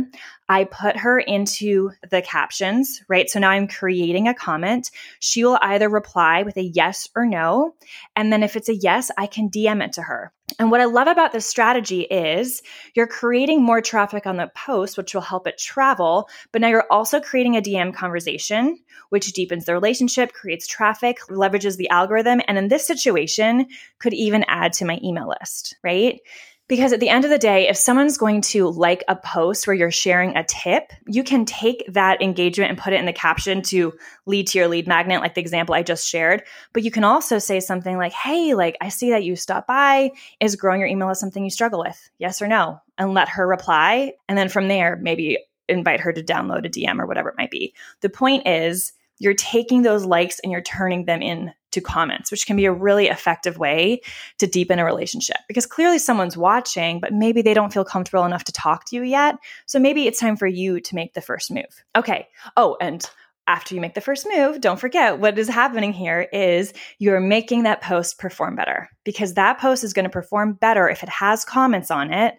I 0.48 0.64
put 0.64 0.96
her 0.96 1.18
into 1.18 1.90
the 2.10 2.22
captions, 2.22 3.02
right? 3.08 3.28
So 3.28 3.40
now 3.40 3.50
I'm 3.50 3.68
creating 3.68 4.26
a 4.26 4.32
comment. 4.32 4.90
She 5.20 5.44
will 5.44 5.58
either 5.60 5.90
reply 5.90 6.44
with 6.44 6.56
a 6.56 6.62
yes 6.62 7.10
or 7.14 7.26
no. 7.26 7.74
And 8.16 8.32
then 8.32 8.42
if 8.42 8.56
it's 8.56 8.70
a 8.70 8.74
yes, 8.74 9.10
I 9.18 9.26
can 9.26 9.50
DM 9.50 9.84
it 9.84 9.92
to 9.92 10.02
her. 10.02 10.32
And 10.58 10.70
what 10.70 10.80
I 10.80 10.86
love 10.86 11.08
about 11.08 11.32
this 11.32 11.46
strategy 11.46 12.02
is 12.02 12.62
you're 12.94 13.06
creating 13.06 13.62
more 13.62 13.80
traffic 13.80 14.26
on 14.26 14.36
the 14.36 14.50
post, 14.54 14.96
which 14.96 15.14
will 15.14 15.20
help 15.20 15.46
it 15.46 15.58
travel. 15.58 16.28
But 16.52 16.60
now 16.60 16.68
you're 16.68 16.90
also 16.90 17.20
creating 17.20 17.56
a 17.56 17.62
DM 17.62 17.94
conversation, 17.94 18.78
which 19.10 19.32
deepens 19.32 19.66
the 19.66 19.74
relationship, 19.74 20.32
creates 20.32 20.66
traffic, 20.66 21.18
leverages 21.28 21.76
the 21.76 21.90
algorithm. 21.90 22.40
And 22.48 22.56
in 22.56 22.68
this 22.68 22.86
situation, 22.86 23.66
could 23.98 24.14
even 24.14 24.44
add 24.48 24.72
to 24.74 24.84
my 24.84 24.98
email 25.02 25.28
list, 25.40 25.76
right? 25.82 26.20
Because 26.68 26.92
at 26.92 27.00
the 27.00 27.08
end 27.08 27.24
of 27.24 27.30
the 27.30 27.38
day, 27.38 27.66
if 27.66 27.78
someone's 27.78 28.18
going 28.18 28.42
to 28.42 28.68
like 28.68 29.02
a 29.08 29.16
post 29.16 29.66
where 29.66 29.74
you're 29.74 29.90
sharing 29.90 30.36
a 30.36 30.44
tip, 30.44 30.92
you 31.06 31.24
can 31.24 31.46
take 31.46 31.82
that 31.88 32.20
engagement 32.20 32.68
and 32.70 32.78
put 32.78 32.92
it 32.92 33.00
in 33.00 33.06
the 33.06 33.12
caption 33.12 33.62
to 33.62 33.94
lead 34.26 34.46
to 34.48 34.58
your 34.58 34.68
lead 34.68 34.86
magnet, 34.86 35.22
like 35.22 35.34
the 35.34 35.40
example 35.40 35.74
I 35.74 35.82
just 35.82 36.06
shared. 36.06 36.42
But 36.74 36.82
you 36.82 36.90
can 36.90 37.04
also 37.04 37.38
say 37.38 37.60
something 37.60 37.96
like, 37.96 38.12
Hey, 38.12 38.54
like 38.54 38.76
I 38.82 38.90
see 38.90 39.10
that 39.10 39.24
you 39.24 39.34
stopped 39.34 39.66
by. 39.66 40.10
Is 40.40 40.56
growing 40.56 40.80
your 40.80 40.88
email 40.88 41.08
list 41.08 41.20
something 41.20 41.42
you 41.42 41.50
struggle 41.50 41.80
with? 41.80 42.10
Yes 42.18 42.42
or 42.42 42.46
no? 42.46 42.80
And 42.98 43.14
let 43.14 43.30
her 43.30 43.46
reply. 43.46 44.12
And 44.28 44.36
then 44.36 44.50
from 44.50 44.68
there, 44.68 44.96
maybe 44.96 45.38
invite 45.70 46.00
her 46.00 46.12
to 46.12 46.22
download 46.22 46.66
a 46.66 46.70
DM 46.70 46.98
or 46.98 47.06
whatever 47.06 47.30
it 47.30 47.38
might 47.38 47.50
be. 47.50 47.74
The 48.02 48.10
point 48.10 48.46
is, 48.46 48.92
you're 49.18 49.34
taking 49.34 49.82
those 49.82 50.04
likes 50.04 50.38
and 50.40 50.52
you're 50.52 50.60
turning 50.60 51.04
them 51.04 51.22
in 51.22 51.52
to 51.72 51.80
comments, 51.80 52.30
which 52.30 52.46
can 52.46 52.56
be 52.56 52.64
a 52.64 52.72
really 52.72 53.08
effective 53.08 53.58
way 53.58 54.00
to 54.38 54.46
deepen 54.46 54.78
a 54.78 54.84
relationship 54.84 55.36
because 55.46 55.66
clearly 55.66 55.98
someone's 55.98 56.36
watching, 56.36 57.00
but 57.00 57.12
maybe 57.12 57.42
they 57.42 57.54
don't 57.54 57.72
feel 57.72 57.84
comfortable 57.84 58.24
enough 58.24 58.44
to 58.44 58.52
talk 58.52 58.84
to 58.86 58.96
you 58.96 59.02
yet. 59.02 59.36
So 59.66 59.78
maybe 59.78 60.06
it's 60.06 60.20
time 60.20 60.36
for 60.36 60.46
you 60.46 60.80
to 60.80 60.94
make 60.94 61.14
the 61.14 61.20
first 61.20 61.50
move. 61.50 61.84
Okay. 61.96 62.28
Oh, 62.56 62.76
and 62.80 63.08
after 63.46 63.74
you 63.74 63.80
make 63.80 63.94
the 63.94 64.00
first 64.00 64.26
move, 64.30 64.60
don't 64.60 64.78
forget 64.78 65.18
what 65.18 65.38
is 65.38 65.48
happening 65.48 65.92
here 65.92 66.28
is 66.32 66.74
you're 66.98 67.20
making 67.20 67.62
that 67.62 67.80
post 67.80 68.18
perform 68.18 68.54
better 68.54 68.90
because 69.04 69.34
that 69.34 69.58
post 69.58 69.82
is 69.82 69.94
going 69.94 70.04
to 70.04 70.10
perform 70.10 70.52
better 70.52 70.88
if 70.88 71.02
it 71.02 71.08
has 71.08 71.44
comments 71.44 71.90
on 71.90 72.12
it 72.12 72.34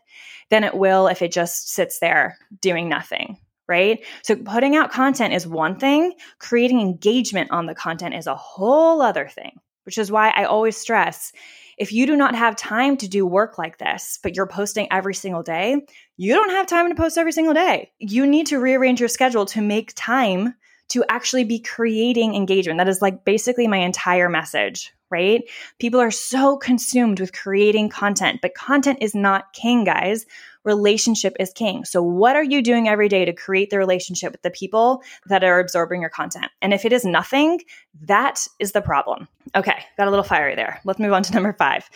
than 0.50 0.64
it 0.64 0.76
will 0.76 1.08
if 1.08 1.22
it 1.22 1.32
just 1.32 1.70
sits 1.70 2.00
there 2.00 2.38
doing 2.62 2.88
nothing 2.88 3.38
right? 3.70 4.04
So 4.24 4.36
putting 4.36 4.76
out 4.76 4.92
content 4.92 5.34
is 5.34 5.48
one 5.48 5.78
thing, 5.78 6.14
creating 6.40 6.82
engagement 6.82 7.52
on 7.52 7.68
the 7.68 7.76
content 7.76 8.16
is 8.16 8.28
a 8.28 8.36
whole 8.36 9.02
other 9.02 9.28
thing, 9.28 9.60
which 9.84 9.98
is 9.98 10.12
why 10.12 10.32
I 10.32 10.44
always 10.46 10.76
stress 10.76 11.32
if 11.80 11.94
you 11.94 12.06
do 12.06 12.18
not 12.18 12.36
have 12.36 12.58
time 12.58 12.98
to 12.98 13.08
do 13.08 13.26
work 13.26 13.58
like 13.58 13.78
this, 13.78 14.20
but 14.22 14.36
you're 14.36 14.46
posting 14.46 14.92
every 14.92 15.16
single 15.16 15.42
day, 15.42 15.82
you 16.18 16.34
don't 16.34 16.50
have 16.50 16.68
time 16.68 16.90
to 16.90 16.96
post 16.96 17.18
every 17.18 17.32
single 17.32 17.54
day. 17.54 17.90
You 18.00 18.28
need 18.28 18.48
to 18.48 18.60
rearrange 18.60 19.00
your 19.00 19.08
schedule 19.08 19.46
to 19.48 19.62
make 19.62 19.94
time 19.96 20.56
to 20.90 21.06
actually 21.08 21.46
be 21.46 21.60
creating 21.60 22.36
engagement. 22.36 22.80
That 22.80 22.90
is 22.90 23.02
like 23.02 23.24
basically 23.24 23.66
my 23.66 23.78
entire 23.78 24.28
message, 24.28 24.94
right? 25.10 25.42
People 25.80 26.02
are 26.02 26.12
so 26.12 26.58
consumed 26.58 27.22
with 27.22 27.32
creating 27.32 27.88
content, 27.88 28.40
but 28.42 28.56
content 28.56 28.98
is 29.02 29.16
not 29.16 29.54
king, 29.54 29.86
guys 29.86 30.26
relationship 30.64 31.36
is 31.40 31.52
king. 31.52 31.86
So, 31.86 32.02
what 32.02 32.36
are 32.36 32.44
you 32.44 32.62
doing 32.62 32.88
every 32.88 33.10
day 33.10 33.26
to 33.26 33.34
create 33.34 33.70
the 33.70 33.78
relationship 33.78 34.32
with 34.32 34.42
the 34.42 34.52
people 34.52 35.04
that 35.28 35.44
are 35.44 35.60
absorbing 35.60 36.02
your 36.02 36.10
content? 36.10 36.48
And 36.62 36.74
if 36.74 36.86
it 36.86 36.94
is 36.94 37.06
nothing, 37.06 37.62
that 38.04 38.46
is 38.60 38.72
the 38.72 38.82
problem. 38.82 39.28
Okay, 39.56 39.86
got 39.98 40.08
a 40.08 40.12
little 40.12 40.24
fiery 40.24 40.56
there. 40.56 40.80
Let's 40.86 41.00
move 41.00 41.14
on 41.14 41.24
to 41.24 41.34
number 41.34 41.54
five. 41.54 41.90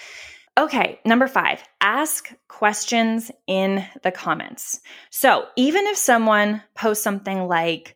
Okay, 0.55 0.99
number 1.03 1.27
five, 1.27 1.63
ask 1.81 2.31
questions 2.47 3.31
in 3.47 3.83
the 4.03 4.11
comments. 4.11 4.81
So, 5.09 5.45
even 5.55 5.87
if 5.87 5.97
someone 5.97 6.61
posts 6.75 7.03
something 7.03 7.47
like, 7.47 7.95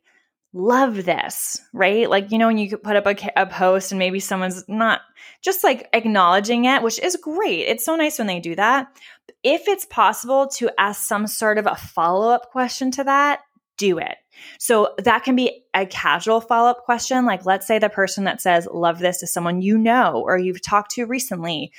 love 0.53 1.05
this, 1.05 1.61
right? 1.71 2.09
Like, 2.09 2.31
you 2.31 2.39
know, 2.39 2.47
when 2.47 2.57
you 2.57 2.77
put 2.77 2.95
up 2.95 3.05
a, 3.05 3.15
a, 3.35 3.45
post 3.45 3.91
and 3.91 3.99
maybe 3.99 4.19
someone's 4.19 4.67
not 4.67 5.01
just 5.43 5.63
like 5.63 5.87
acknowledging 5.93 6.65
it, 6.65 6.81
which 6.81 6.99
is 6.99 7.15
great. 7.17 7.67
It's 7.67 7.85
so 7.85 7.95
nice 7.95 8.17
when 8.17 8.27
they 8.27 8.39
do 8.39 8.55
that. 8.55 8.87
If 9.43 9.67
it's 9.67 9.85
possible 9.85 10.47
to 10.55 10.69
ask 10.77 11.07
some 11.07 11.27
sort 11.27 11.57
of 11.57 11.65
a 11.65 11.75
follow 11.75 12.29
up 12.29 12.51
question 12.51 12.91
to 12.91 13.03
that, 13.03 13.41
do 13.77 13.97
it. 13.99 14.17
So 14.59 14.93
that 14.97 15.23
can 15.23 15.35
be 15.35 15.63
a 15.73 15.85
casual 15.85 16.41
follow 16.41 16.69
up 16.69 16.83
question. 16.83 17.25
Like, 17.25 17.45
let's 17.45 17.67
say 17.67 17.79
the 17.79 17.89
person 17.89 18.23
that 18.25 18.41
says, 18.41 18.67
love 18.71 18.99
this 18.99 19.23
is 19.23 19.31
someone 19.31 19.61
you 19.61 19.77
know 19.77 20.23
or 20.25 20.37
you've 20.37 20.61
talked 20.61 20.91
to 20.91 21.05
recently 21.05 21.71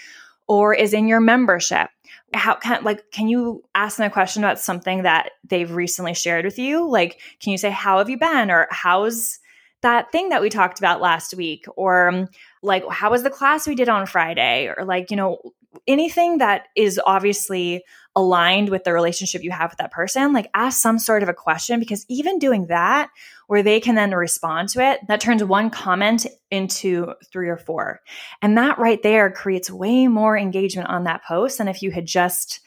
or 0.48 0.72
is 0.74 0.94
in 0.94 1.06
your 1.06 1.20
membership. 1.20 1.90
How 2.32 2.54
can 2.54 2.82
like 2.82 3.10
can 3.10 3.28
you 3.28 3.62
ask 3.74 3.98
them 3.98 4.06
a 4.06 4.10
question 4.10 4.42
about 4.42 4.58
something 4.58 5.02
that 5.02 5.30
they've 5.44 5.70
recently 5.70 6.14
shared 6.14 6.44
with 6.44 6.58
you? 6.58 6.88
Like 6.88 7.20
can 7.40 7.52
you 7.52 7.58
say 7.58 7.70
how 7.70 7.98
have 7.98 8.10
you 8.10 8.18
been? 8.18 8.50
or 8.50 8.66
how's 8.70 9.38
that 9.82 10.10
thing 10.10 10.30
that 10.30 10.40
we 10.42 10.48
talked 10.48 10.78
about 10.78 11.00
last 11.00 11.34
week? 11.34 11.66
or 11.76 12.08
um, 12.08 12.28
like 12.62 12.86
how 12.88 13.10
was 13.10 13.22
the 13.22 13.30
class 13.30 13.66
we 13.66 13.74
did 13.74 13.88
on 13.88 14.06
friday? 14.06 14.72
or 14.74 14.84
like 14.84 15.10
you 15.10 15.16
know 15.16 15.38
anything 15.86 16.38
that 16.38 16.68
is 16.76 17.00
obviously 17.04 17.84
aligned 18.16 18.68
with 18.68 18.84
the 18.84 18.92
relationship 18.92 19.44
you 19.44 19.50
have 19.50 19.70
with 19.70 19.78
that 19.78 19.92
person, 19.92 20.32
like 20.32 20.50
ask 20.54 20.80
some 20.80 20.98
sort 20.98 21.22
of 21.22 21.28
a 21.28 21.34
question 21.34 21.78
because 21.78 22.04
even 22.08 22.38
doing 22.38 22.66
that, 22.66 23.10
where 23.46 23.62
they 23.62 23.80
can 23.80 23.94
then 23.94 24.10
respond 24.10 24.68
to 24.70 24.84
it, 24.84 25.00
that 25.08 25.20
turns 25.20 25.42
one 25.44 25.70
comment 25.70 26.26
into 26.50 27.14
three 27.32 27.48
or 27.48 27.56
four. 27.56 28.00
And 28.42 28.58
that 28.58 28.78
right 28.78 29.02
there 29.02 29.30
creates 29.30 29.70
way 29.70 30.08
more 30.08 30.36
engagement 30.36 30.88
on 30.88 31.04
that 31.04 31.24
post 31.24 31.58
than 31.58 31.68
if 31.68 31.82
you 31.82 31.90
had 31.90 32.06
just 32.06 32.60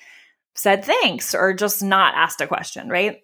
said 0.56 0.84
thanks 0.84 1.36
or 1.36 1.54
just 1.54 1.84
not 1.84 2.16
asked 2.16 2.42
a 2.42 2.48
question, 2.48 2.90
right? 2.90 3.20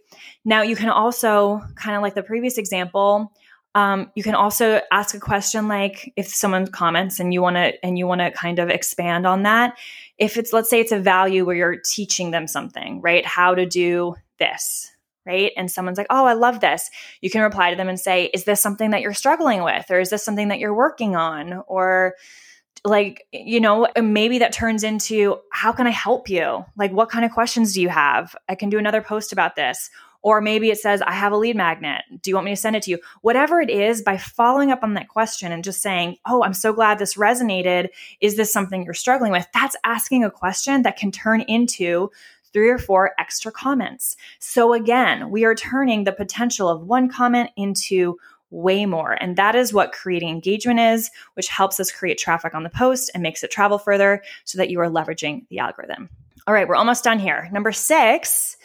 Now, 0.46 0.62
you 0.62 0.76
can 0.76 0.90
also, 0.90 1.62
kind 1.76 1.96
of 1.96 2.02
like 2.02 2.16
the 2.16 2.24
previous 2.24 2.58
example, 2.58 3.32
um, 3.78 4.12
you 4.16 4.24
can 4.24 4.34
also 4.34 4.82
ask 4.92 5.14
a 5.14 5.20
question 5.20 5.68
like 5.68 6.12
if 6.16 6.28
someone 6.30 6.66
comments 6.66 7.20
and 7.20 7.32
you 7.32 7.44
want 7.44 7.58
to 7.58 7.86
and 7.86 7.96
you 7.96 8.08
want 8.08 8.22
to 8.22 8.32
kind 8.32 8.58
of 8.58 8.72
expand 8.72 9.28
on 9.28 9.44
that. 9.44 9.78
If 10.18 10.36
it's 10.36 10.52
let's 10.52 10.68
say 10.68 10.80
it's 10.80 10.92
a 10.92 11.00
value 11.00 11.46
where 11.46 11.56
you're 11.56 11.80
teaching 11.86 12.32
them 12.32 12.48
something, 12.48 13.02
right? 13.02 13.24
How 13.24 13.54
to 13.54 13.68
do 13.68 14.16
this, 14.40 14.90
right? 15.28 15.52
And 15.56 15.70
someone's 15.70 16.00
like, 16.00 16.08
"Oh, 16.10 16.26
I 16.26 16.34
love 16.34 16.60
this." 16.60 16.90
You 17.22 17.30
can 17.30 17.44
reply 17.44 17.70
to 17.70 17.76
them 17.76 17.88
and 17.88 18.00
say, 18.00 18.32
"Is 18.34 18.46
this 18.46 18.60
something 18.60 18.90
that 18.90 19.02
you're 19.02 19.14
struggling 19.14 19.62
with 19.62 19.86
or 19.92 20.00
is 20.00 20.10
this 20.10 20.26
something 20.26 20.48
that 20.48 20.58
you're 20.58 20.74
working 20.74 21.16
on?" 21.16 21.62
or 21.68 22.16
like 22.84 23.28
you 23.32 23.60
know 23.60 23.88
maybe 24.02 24.40
that 24.40 24.54
turns 24.54 24.84
into 24.84 25.36
how 25.52 25.72
can 25.72 25.88
i 25.88 25.90
help 25.90 26.30
you 26.30 26.64
like 26.78 26.92
what 26.92 27.10
kind 27.10 27.26
of 27.26 27.32
questions 27.32 27.74
do 27.74 27.82
you 27.82 27.90
have 27.90 28.36
i 28.48 28.54
can 28.54 28.70
do 28.70 28.78
another 28.78 29.02
post 29.02 29.34
about 29.34 29.56
this 29.56 29.90
or 30.28 30.42
maybe 30.42 30.70
it 30.70 30.78
says, 30.78 31.02
I 31.04 31.14
have 31.14 31.32
a 31.32 31.38
lead 31.38 31.56
magnet. 31.56 32.02
Do 32.22 32.30
you 32.30 32.36
want 32.36 32.44
me 32.44 32.52
to 32.52 32.58
send 32.58 32.76
it 32.76 32.84
to 32.84 32.92
you? 32.92 33.00
Whatever 33.22 33.62
it 33.62 33.70
is, 33.70 34.02
by 34.02 34.18
following 34.18 34.74
up 34.74 34.84
on 34.84 34.94
that 34.96 35.08
question 35.08 35.54
and 35.54 35.64
just 35.64 35.82
saying, 35.82 36.18
Oh, 36.26 36.44
I'm 36.44 36.54
so 36.54 36.74
glad 36.74 37.00
this 37.00 37.16
resonated. 37.16 37.88
Is 38.20 38.36
this 38.36 38.52
something 38.52 38.84
you're 38.84 38.94
struggling 38.94 39.32
with? 39.32 39.48
That's 39.54 39.78
asking 39.86 40.26
a 40.26 40.30
question 40.30 40.82
that 40.82 40.98
can 40.98 41.14
turn 41.14 41.40
into 41.44 42.12
three 42.52 42.70
or 42.70 42.78
four 42.78 43.14
extra 43.18 43.54
comments. 43.54 44.18
So 44.40 44.74
again, 44.74 45.30
we 45.32 45.46
are 45.46 45.56
turning 45.56 46.04
the 46.04 46.12
potential 46.12 46.68
of 46.68 46.82
one 46.82 47.08
comment 47.08 47.52
into 47.56 48.18
way 48.50 48.86
more. 48.86 49.14
And 49.14 49.38
that 49.38 49.56
is 49.56 49.72
what 49.72 49.94
creating 49.94 50.28
engagement 50.28 50.82
is, 50.82 51.10
which 51.36 51.48
helps 51.48 51.80
us 51.80 51.90
create 51.90 52.18
traffic 52.18 52.54
on 52.54 52.64
the 52.64 52.70
post 52.70 53.12
and 53.14 53.24
makes 53.24 53.46
it 53.46 53.52
travel 53.52 53.78
further 53.78 54.22
so 54.44 54.58
that 54.58 54.70
you 54.70 54.82
are 54.82 54.90
leveraging 54.90 55.48
the 55.48 55.60
algorithm. 55.60 56.10
All 56.48 56.54
right, 56.54 56.68
we're 56.68 56.76
almost 56.76 57.06
done 57.06 57.20
here. 57.20 57.48
Number 57.54 57.72
six 57.72 58.58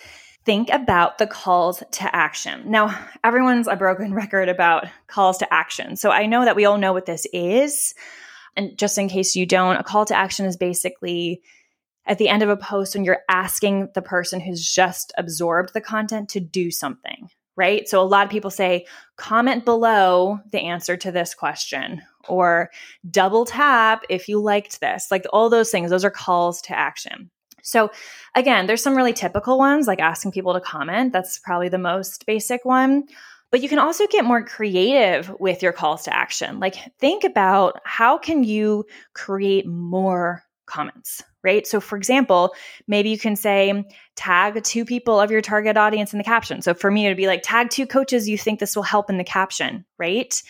think 0.44 0.70
about 0.70 1.18
the 1.18 1.26
calls 1.26 1.82
to 1.92 2.16
action. 2.16 2.70
Now, 2.70 2.98
everyone's 3.22 3.68
a 3.68 3.76
broken 3.76 4.14
record 4.14 4.48
about 4.48 4.86
calls 5.06 5.38
to 5.38 5.52
action. 5.52 5.96
So 5.96 6.10
I 6.10 6.26
know 6.26 6.44
that 6.44 6.56
we 6.56 6.64
all 6.64 6.78
know 6.78 6.92
what 6.92 7.06
this 7.06 7.26
is. 7.32 7.94
And 8.56 8.76
just 8.76 8.98
in 8.98 9.08
case 9.08 9.34
you 9.34 9.46
don't, 9.46 9.76
a 9.76 9.82
call 9.82 10.04
to 10.06 10.16
action 10.16 10.46
is 10.46 10.56
basically 10.56 11.42
at 12.06 12.18
the 12.18 12.28
end 12.28 12.42
of 12.42 12.48
a 12.48 12.56
post 12.56 12.94
when 12.94 13.04
you're 13.04 13.22
asking 13.28 13.88
the 13.94 14.02
person 14.02 14.40
who's 14.40 14.66
just 14.66 15.12
absorbed 15.16 15.72
the 15.72 15.80
content 15.80 16.28
to 16.30 16.40
do 16.40 16.70
something, 16.70 17.28
right? 17.56 17.88
So 17.88 18.02
a 18.02 18.04
lot 18.04 18.24
of 18.24 18.30
people 18.30 18.50
say, 18.50 18.86
comment 19.16 19.64
below 19.64 20.40
the 20.50 20.60
answer 20.60 20.96
to 20.96 21.12
this 21.12 21.34
question 21.34 22.02
or 22.28 22.70
double 23.08 23.44
tap 23.44 24.04
if 24.08 24.28
you 24.28 24.40
liked 24.40 24.80
this. 24.80 25.08
Like 25.10 25.24
all 25.32 25.48
those 25.48 25.70
things, 25.70 25.90
those 25.90 26.04
are 26.04 26.10
calls 26.10 26.60
to 26.62 26.76
action. 26.76 27.30
So, 27.62 27.90
again, 28.34 28.66
there's 28.66 28.82
some 28.82 28.96
really 28.96 29.12
typical 29.12 29.58
ones 29.58 29.86
like 29.86 30.00
asking 30.00 30.32
people 30.32 30.52
to 30.54 30.60
comment. 30.60 31.12
That's 31.12 31.38
probably 31.38 31.68
the 31.68 31.78
most 31.78 32.26
basic 32.26 32.64
one. 32.64 33.04
But 33.50 33.62
you 33.62 33.68
can 33.68 33.78
also 33.78 34.06
get 34.06 34.24
more 34.24 34.42
creative 34.42 35.30
with 35.38 35.62
your 35.62 35.72
calls 35.72 36.04
to 36.04 36.14
action. 36.14 36.58
Like, 36.58 36.76
think 36.98 37.22
about 37.22 37.80
how 37.84 38.18
can 38.18 38.44
you 38.44 38.86
create 39.14 39.66
more 39.66 40.42
comments, 40.64 41.22
right? 41.44 41.66
So, 41.66 41.78
for 41.78 41.96
example, 41.96 42.54
maybe 42.88 43.10
you 43.10 43.18
can 43.18 43.36
say, 43.36 43.84
tag 44.16 44.62
two 44.64 44.86
people 44.86 45.20
of 45.20 45.30
your 45.30 45.42
target 45.42 45.76
audience 45.76 46.14
in 46.14 46.18
the 46.18 46.24
caption. 46.24 46.62
So, 46.62 46.72
for 46.72 46.90
me, 46.90 47.04
it'd 47.04 47.18
be 47.18 47.26
like, 47.26 47.42
tag 47.42 47.68
two 47.68 47.86
coaches 47.86 48.28
you 48.28 48.38
think 48.38 48.58
this 48.58 48.74
will 48.74 48.82
help 48.82 49.10
in 49.10 49.18
the 49.18 49.24
caption, 49.24 49.84
right? 49.98 50.42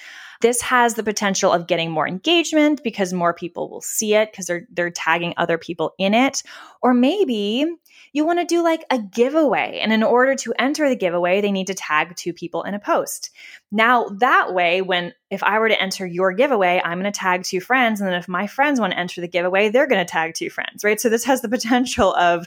This 0.43 0.61
has 0.61 0.95
the 0.95 1.03
potential 1.03 1.53
of 1.53 1.67
getting 1.67 1.91
more 1.91 2.07
engagement 2.07 2.83
because 2.85 3.13
more 3.13 3.33
people 3.33 3.71
will 3.71 3.81
see 3.81 4.15
it 4.15 4.31
because 4.31 4.47
they're 4.47 4.67
they're 4.71 4.91
tagging 4.91 5.35
other 5.37 5.57
people 5.57 5.95
in 5.99 6.13
it. 6.15 6.43
Or 6.83 6.93
maybe 6.93 7.67
you 8.13 8.27
want 8.27 8.41
to 8.41 8.45
do 8.45 8.63
like 8.63 8.85
a 8.91 8.99
giveaway. 8.99 9.79
And 9.83 9.93
in 9.93 10.03
order 10.03 10.35
to 10.35 10.53
enter 10.59 10.89
the 10.89 10.97
giveaway, 10.97 11.41
they 11.41 11.53
need 11.53 11.69
to 11.69 11.75
tag 11.75 12.15
two 12.17 12.33
people 12.33 12.63
in 12.63 12.75
a 12.75 12.79
post. 12.79 13.31
Now, 13.71 14.09
that 14.19 14.53
way, 14.53 14.83
when 14.83 15.15
if 15.31 15.43
I 15.43 15.59
were 15.59 15.69
to 15.69 15.81
enter 15.81 16.07
your 16.07 16.33
giveaway, 16.33 16.81
I'm 16.85 17.01
going 17.01 17.11
to 17.11 17.19
tag 17.19 17.45
two 17.45 17.61
friends. 17.61 18.01
And 18.01 18.09
then 18.09 18.19
if 18.19 18.29
my 18.29 18.47
friends 18.47 18.81
want 18.81 18.93
to 18.93 18.99
enter 18.99 19.21
the 19.21 19.29
giveaway, 19.29 19.71
they're 19.71 19.87
going 19.87 20.05
to 20.05 20.11
tag 20.11 20.35
two 20.35 20.51
friends, 20.51 20.85
right? 20.85 21.01
So 21.01 21.09
this 21.09 21.25
has 21.25 21.41
the 21.41 21.49
potential 21.63 22.15
of 22.15 22.47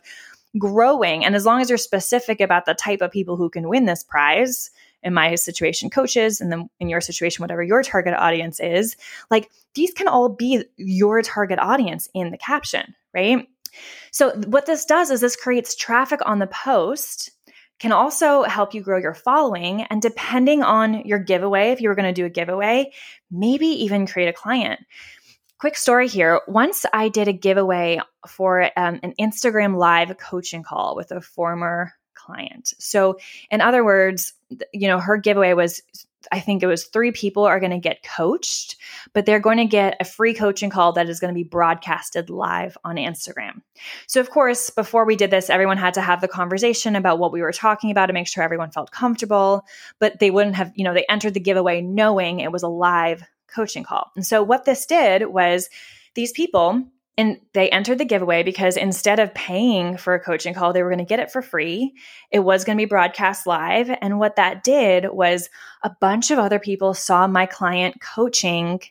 growing. 0.57 1.25
And 1.25 1.35
as 1.35 1.45
long 1.45 1.61
as 1.61 1.69
you're 1.69 1.77
specific 1.77 2.41
about 2.41 2.65
the 2.65 2.75
type 2.75 3.01
of 3.01 3.11
people 3.11 3.35
who 3.35 3.49
can 3.49 3.67
win 3.67 3.85
this 3.85 4.03
prize, 4.03 4.69
in 5.05 5.13
my 5.13 5.35
situation, 5.35 5.89
coaches, 5.89 6.41
and 6.41 6.51
then 6.51 6.67
in 6.79 6.89
your 6.89 6.99
situation, 6.99 7.43
whatever 7.43 7.63
your 7.63 7.83
target 7.83 8.15
audience 8.15 8.59
is, 8.59 8.97
like 9.31 9.49
these 9.75 9.93
can 9.93 10.07
all 10.07 10.27
be 10.27 10.65
your 10.75 11.21
target 11.21 11.59
audience 11.59 12.09
in 12.13 12.31
the 12.31 12.37
caption, 12.37 12.95
right? 13.13 13.47
So, 14.11 14.31
what 14.47 14.65
this 14.65 14.85
does 14.85 15.11
is 15.11 15.21
this 15.21 15.35
creates 15.35 15.75
traffic 15.75 16.21
on 16.25 16.39
the 16.39 16.47
post, 16.47 17.31
can 17.79 17.91
also 17.91 18.43
help 18.43 18.73
you 18.73 18.81
grow 18.81 18.97
your 18.97 19.13
following. 19.13 19.83
And 19.83 20.01
depending 20.01 20.63
on 20.63 21.05
your 21.05 21.19
giveaway, 21.19 21.71
if 21.71 21.81
you 21.81 21.89
were 21.89 21.95
going 21.95 22.13
to 22.13 22.13
do 22.13 22.25
a 22.25 22.29
giveaway, 22.29 22.91
maybe 23.29 23.67
even 23.67 24.07
create 24.07 24.29
a 24.29 24.33
client. 24.33 24.79
Quick 25.59 25.75
story 25.75 26.07
here. 26.07 26.41
Once 26.47 26.85
I 26.93 27.09
did 27.09 27.27
a 27.27 27.33
giveaway 27.33 27.99
for 28.27 28.63
um, 28.77 28.99
an 29.03 29.13
Instagram 29.19 29.77
live 29.77 30.17
coaching 30.17 30.63
call 30.63 30.95
with 30.95 31.11
a 31.11 31.21
former 31.21 31.93
client. 32.15 32.73
So, 32.79 33.17
in 33.51 33.61
other 33.61 33.83
words, 33.83 34.33
you 34.73 34.87
know, 34.87 34.99
her 34.99 35.17
giveaway 35.17 35.53
was 35.53 35.81
I 36.31 36.39
think 36.39 36.63
it 36.63 36.67
was 36.67 36.85
three 36.85 37.11
people 37.11 37.45
are 37.45 37.59
going 37.59 37.71
to 37.71 37.77
get 37.77 38.03
coached, 38.03 38.77
but 39.13 39.25
they're 39.25 39.39
going 39.39 39.57
to 39.57 39.65
get 39.65 39.97
a 39.99 40.05
free 40.05 40.33
coaching 40.33 40.69
call 40.69 40.93
that 40.93 41.09
is 41.09 41.19
going 41.19 41.33
to 41.33 41.37
be 41.37 41.43
broadcasted 41.43 42.29
live 42.29 42.77
on 42.83 42.95
Instagram. 42.95 43.61
So, 44.07 44.19
of 44.19 44.29
course, 44.29 44.69
before 44.69 45.05
we 45.05 45.15
did 45.15 45.31
this, 45.31 45.49
everyone 45.49 45.77
had 45.77 45.93
to 45.95 46.01
have 46.01 46.21
the 46.21 46.27
conversation 46.27 46.95
about 46.95 47.19
what 47.19 47.31
we 47.31 47.41
were 47.41 47.51
talking 47.51 47.91
about 47.91 48.07
to 48.07 48.13
make 48.13 48.27
sure 48.27 48.43
everyone 48.43 48.71
felt 48.71 48.91
comfortable, 48.91 49.65
but 49.99 50.19
they 50.19 50.31
wouldn't 50.31 50.55
have, 50.55 50.71
you 50.75 50.83
know, 50.83 50.93
they 50.93 51.05
entered 51.09 51.33
the 51.33 51.39
giveaway 51.39 51.81
knowing 51.81 52.39
it 52.39 52.51
was 52.51 52.63
a 52.63 52.67
live 52.67 53.23
coaching 53.47 53.83
call. 53.83 54.11
And 54.15 54.25
so, 54.25 54.43
what 54.43 54.65
this 54.65 54.85
did 54.85 55.27
was 55.27 55.69
these 56.15 56.31
people 56.31 56.85
and 57.17 57.39
they 57.53 57.69
entered 57.69 57.97
the 57.97 58.05
giveaway 58.05 58.43
because 58.43 58.75
instead 58.75 59.19
of 59.19 59.33
paying 59.33 59.97
for 59.97 60.13
a 60.13 60.19
coaching 60.19 60.53
call, 60.53 60.73
they 60.73 60.83
were 60.83 60.89
going 60.89 60.99
to 60.99 61.05
get 61.05 61.19
it 61.19 61.31
for 61.31 61.41
free. 61.41 61.93
It 62.29 62.39
was 62.39 62.65
going 62.65 62.77
to 62.77 62.81
be 62.81 62.89
broadcast 62.89 63.47
live. 63.47 63.89
And 64.01 64.19
what 64.19 64.35
that 64.35 64.63
did 64.63 65.07
was 65.11 65.49
a 65.83 65.89
bunch 66.01 66.31
of 66.31 66.39
other 66.39 66.59
people 66.59 66.93
saw 66.93 67.27
my 67.27 67.45
client 67.45 68.01
coaching. 68.01 68.81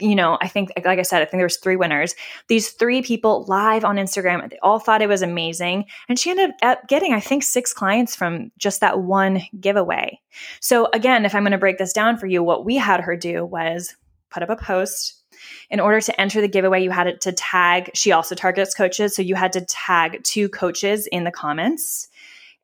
You 0.00 0.16
know, 0.16 0.38
I 0.40 0.48
think, 0.48 0.72
like 0.84 0.98
I 0.98 1.02
said, 1.02 1.22
I 1.22 1.24
think 1.24 1.38
there 1.38 1.44
was 1.44 1.58
three 1.58 1.76
winners. 1.76 2.16
These 2.48 2.72
three 2.72 3.02
people 3.02 3.44
live 3.46 3.84
on 3.84 3.96
Instagram, 3.96 4.50
they 4.50 4.58
all 4.60 4.80
thought 4.80 5.02
it 5.02 5.08
was 5.08 5.22
amazing. 5.22 5.84
And 6.08 6.18
she 6.18 6.30
ended 6.30 6.50
up 6.62 6.88
getting, 6.88 7.12
I 7.12 7.20
think, 7.20 7.44
six 7.44 7.72
clients 7.72 8.16
from 8.16 8.50
just 8.58 8.80
that 8.80 9.00
one 9.00 9.42
giveaway. 9.60 10.20
So 10.60 10.88
again, 10.92 11.24
if 11.24 11.34
I'm 11.34 11.44
going 11.44 11.52
to 11.52 11.58
break 11.58 11.78
this 11.78 11.92
down 11.92 12.16
for 12.16 12.26
you, 12.26 12.42
what 12.42 12.64
we 12.64 12.74
had 12.74 13.00
her 13.02 13.14
do 13.14 13.44
was 13.44 13.94
put 14.30 14.42
up 14.42 14.50
a 14.50 14.56
post 14.56 15.21
in 15.70 15.80
order 15.80 16.00
to 16.00 16.20
enter 16.20 16.40
the 16.40 16.48
giveaway, 16.48 16.82
you 16.82 16.90
had 16.90 17.20
to 17.20 17.32
tag, 17.32 17.90
she 17.94 18.12
also 18.12 18.34
targets 18.34 18.74
coaches. 18.74 19.14
So 19.14 19.22
you 19.22 19.34
had 19.34 19.52
to 19.54 19.62
tag 19.62 20.22
two 20.24 20.48
coaches 20.48 21.06
in 21.06 21.24
the 21.24 21.30
comments. 21.30 22.08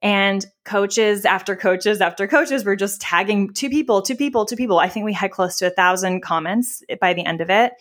And 0.01 0.47
coaches 0.65 1.25
after 1.25 1.57
coaches 1.57 2.01
after 2.01 2.29
coaches 2.29 2.65
were 2.65 2.77
just 2.77 3.01
tagging 3.01 3.53
two 3.53 3.69
people, 3.69 4.03
two 4.03 4.15
people, 4.15 4.45
two 4.45 4.55
people. 4.57 4.79
I 4.79 4.89
think 4.89 5.05
we 5.05 5.13
had 5.13 5.33
close 5.33 5.57
to 5.59 5.67
a 5.67 5.71
thousand 5.71 6.21
comments 6.21 6.83
by 7.01 7.15
the 7.15 7.25
end 7.25 7.41
of 7.41 7.51
it. 7.51 7.73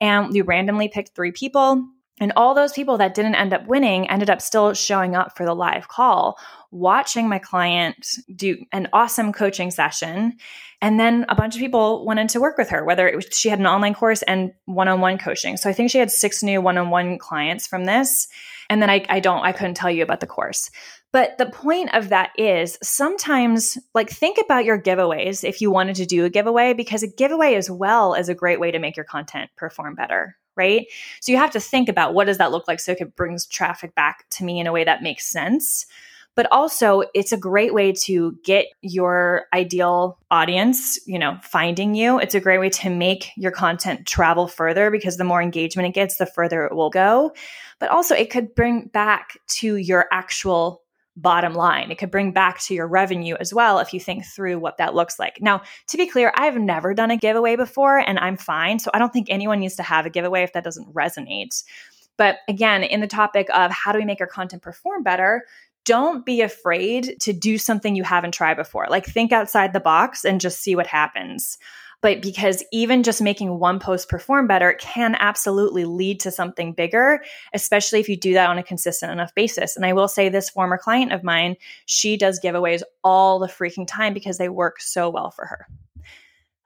And 0.00 0.32
we 0.32 0.40
randomly 0.40 0.88
picked 0.88 1.14
three 1.14 1.30
people. 1.30 1.86
And 2.22 2.32
all 2.36 2.54
those 2.54 2.72
people 2.72 2.98
that 2.98 3.14
didn't 3.14 3.34
end 3.34 3.52
up 3.52 3.66
winning 3.66 4.08
ended 4.08 4.30
up 4.30 4.40
still 4.40 4.74
showing 4.74 5.16
up 5.16 5.36
for 5.36 5.44
the 5.44 5.56
live 5.56 5.88
call, 5.88 6.38
watching 6.70 7.28
my 7.28 7.40
client 7.40 8.06
do 8.32 8.58
an 8.70 8.88
awesome 8.92 9.32
coaching 9.32 9.72
session. 9.72 10.36
And 10.80 11.00
then 11.00 11.26
a 11.28 11.34
bunch 11.34 11.56
of 11.56 11.58
people 11.58 12.06
went 12.06 12.20
in 12.20 12.28
to 12.28 12.40
work 12.40 12.58
with 12.58 12.68
her, 12.68 12.84
whether 12.84 13.08
it 13.08 13.16
was, 13.16 13.26
she 13.32 13.48
had 13.48 13.58
an 13.58 13.66
online 13.66 13.94
course 13.94 14.22
and 14.22 14.52
one 14.66 14.86
on 14.86 15.00
one 15.00 15.18
coaching. 15.18 15.56
So 15.56 15.68
I 15.68 15.72
think 15.72 15.90
she 15.90 15.98
had 15.98 16.12
six 16.12 16.44
new 16.44 16.60
one 16.60 16.78
on 16.78 16.90
one 16.90 17.18
clients 17.18 17.66
from 17.66 17.86
this. 17.86 18.28
And 18.70 18.80
then 18.80 18.88
I, 18.88 19.04
I 19.08 19.18
don't, 19.18 19.42
I 19.42 19.50
couldn't 19.50 19.74
tell 19.74 19.90
you 19.90 20.04
about 20.04 20.20
the 20.20 20.28
course. 20.28 20.70
But 21.10 21.38
the 21.38 21.46
point 21.46 21.92
of 21.92 22.10
that 22.10 22.30
is 22.38 22.78
sometimes, 22.84 23.78
like, 23.94 24.10
think 24.10 24.38
about 24.38 24.64
your 24.64 24.80
giveaways 24.80 25.42
if 25.42 25.60
you 25.60 25.72
wanted 25.72 25.96
to 25.96 26.06
do 26.06 26.24
a 26.24 26.30
giveaway, 26.30 26.72
because 26.72 27.02
a 27.02 27.08
giveaway 27.08 27.56
as 27.56 27.68
well 27.68 28.14
is 28.14 28.28
a 28.28 28.34
great 28.34 28.60
way 28.60 28.70
to 28.70 28.78
make 28.78 28.96
your 28.96 29.04
content 29.04 29.50
perform 29.56 29.96
better 29.96 30.36
right? 30.56 30.86
So 31.20 31.32
you 31.32 31.38
have 31.38 31.50
to 31.52 31.60
think 31.60 31.88
about 31.88 32.14
what 32.14 32.26
does 32.26 32.38
that 32.38 32.50
look 32.50 32.68
like 32.68 32.80
so 32.80 32.92
it 32.92 33.16
brings 33.16 33.46
traffic 33.46 33.94
back 33.94 34.26
to 34.30 34.44
me 34.44 34.60
in 34.60 34.66
a 34.66 34.72
way 34.72 34.84
that 34.84 35.02
makes 35.02 35.26
sense. 35.26 35.86
But 36.34 36.50
also, 36.50 37.02
it's 37.14 37.32
a 37.32 37.36
great 37.36 37.74
way 37.74 37.92
to 37.92 38.38
get 38.42 38.66
your 38.80 39.46
ideal 39.52 40.18
audience, 40.30 40.98
you 41.06 41.18
know, 41.18 41.38
finding 41.42 41.94
you. 41.94 42.18
It's 42.18 42.34
a 42.34 42.40
great 42.40 42.58
way 42.58 42.70
to 42.70 42.88
make 42.88 43.30
your 43.36 43.52
content 43.52 44.06
travel 44.06 44.48
further 44.48 44.90
because 44.90 45.18
the 45.18 45.24
more 45.24 45.42
engagement 45.42 45.88
it 45.88 45.94
gets, 45.94 46.16
the 46.16 46.24
further 46.24 46.64
it 46.64 46.74
will 46.74 46.88
go. 46.88 47.32
But 47.80 47.90
also, 47.90 48.14
it 48.14 48.30
could 48.30 48.54
bring 48.54 48.86
back 48.86 49.36
to 49.58 49.76
your 49.76 50.06
actual 50.10 50.81
bottom 51.16 51.54
line. 51.54 51.90
It 51.90 51.98
could 51.98 52.10
bring 52.10 52.32
back 52.32 52.60
to 52.62 52.74
your 52.74 52.86
revenue 52.86 53.36
as 53.38 53.52
well 53.52 53.78
if 53.78 53.92
you 53.92 54.00
think 54.00 54.24
through 54.24 54.58
what 54.58 54.78
that 54.78 54.94
looks 54.94 55.18
like. 55.18 55.38
Now, 55.40 55.62
to 55.88 55.96
be 55.96 56.06
clear, 56.06 56.32
I've 56.34 56.56
never 56.56 56.94
done 56.94 57.10
a 57.10 57.16
giveaway 57.16 57.56
before 57.56 57.98
and 57.98 58.18
I'm 58.18 58.36
fine. 58.36 58.78
So 58.78 58.90
I 58.94 58.98
don't 58.98 59.12
think 59.12 59.28
anyone 59.28 59.60
needs 59.60 59.76
to 59.76 59.82
have 59.82 60.06
a 60.06 60.10
giveaway 60.10 60.42
if 60.42 60.54
that 60.54 60.64
doesn't 60.64 60.92
resonate. 60.94 61.62
But 62.16 62.38
again, 62.48 62.82
in 62.82 63.00
the 63.00 63.06
topic 63.06 63.48
of 63.54 63.70
how 63.70 63.92
do 63.92 63.98
we 63.98 64.04
make 64.04 64.20
our 64.20 64.26
content 64.26 64.62
perform 64.62 65.02
better, 65.02 65.44
don't 65.84 66.24
be 66.24 66.40
afraid 66.40 67.16
to 67.20 67.32
do 67.32 67.58
something 67.58 67.96
you 67.96 68.04
haven't 68.04 68.32
tried 68.32 68.54
before. 68.54 68.86
Like 68.88 69.04
think 69.04 69.32
outside 69.32 69.72
the 69.72 69.80
box 69.80 70.24
and 70.24 70.40
just 70.40 70.60
see 70.60 70.76
what 70.76 70.86
happens 70.86 71.58
but 72.02 72.20
because 72.20 72.62
even 72.72 73.02
just 73.02 73.22
making 73.22 73.58
one 73.58 73.78
post 73.78 74.08
perform 74.08 74.46
better 74.46 74.74
can 74.74 75.16
absolutely 75.20 75.84
lead 75.84 76.20
to 76.20 76.30
something 76.30 76.74
bigger, 76.74 77.22
especially 77.54 78.00
if 78.00 78.08
you 78.08 78.16
do 78.16 78.34
that 78.34 78.50
on 78.50 78.58
a 78.58 78.62
consistent 78.62 79.12
enough 79.12 79.34
basis. 79.34 79.76
And 79.76 79.86
I 79.86 79.92
will 79.92 80.08
say 80.08 80.28
this 80.28 80.50
former 80.50 80.76
client 80.76 81.12
of 81.12 81.22
mine, 81.22 81.56
she 81.86 82.16
does 82.16 82.40
giveaways 82.40 82.82
all 83.04 83.38
the 83.38 83.46
freaking 83.46 83.86
time 83.86 84.12
because 84.12 84.36
they 84.36 84.48
work 84.48 84.80
so 84.80 85.08
well 85.08 85.30
for 85.30 85.46
her. 85.46 85.66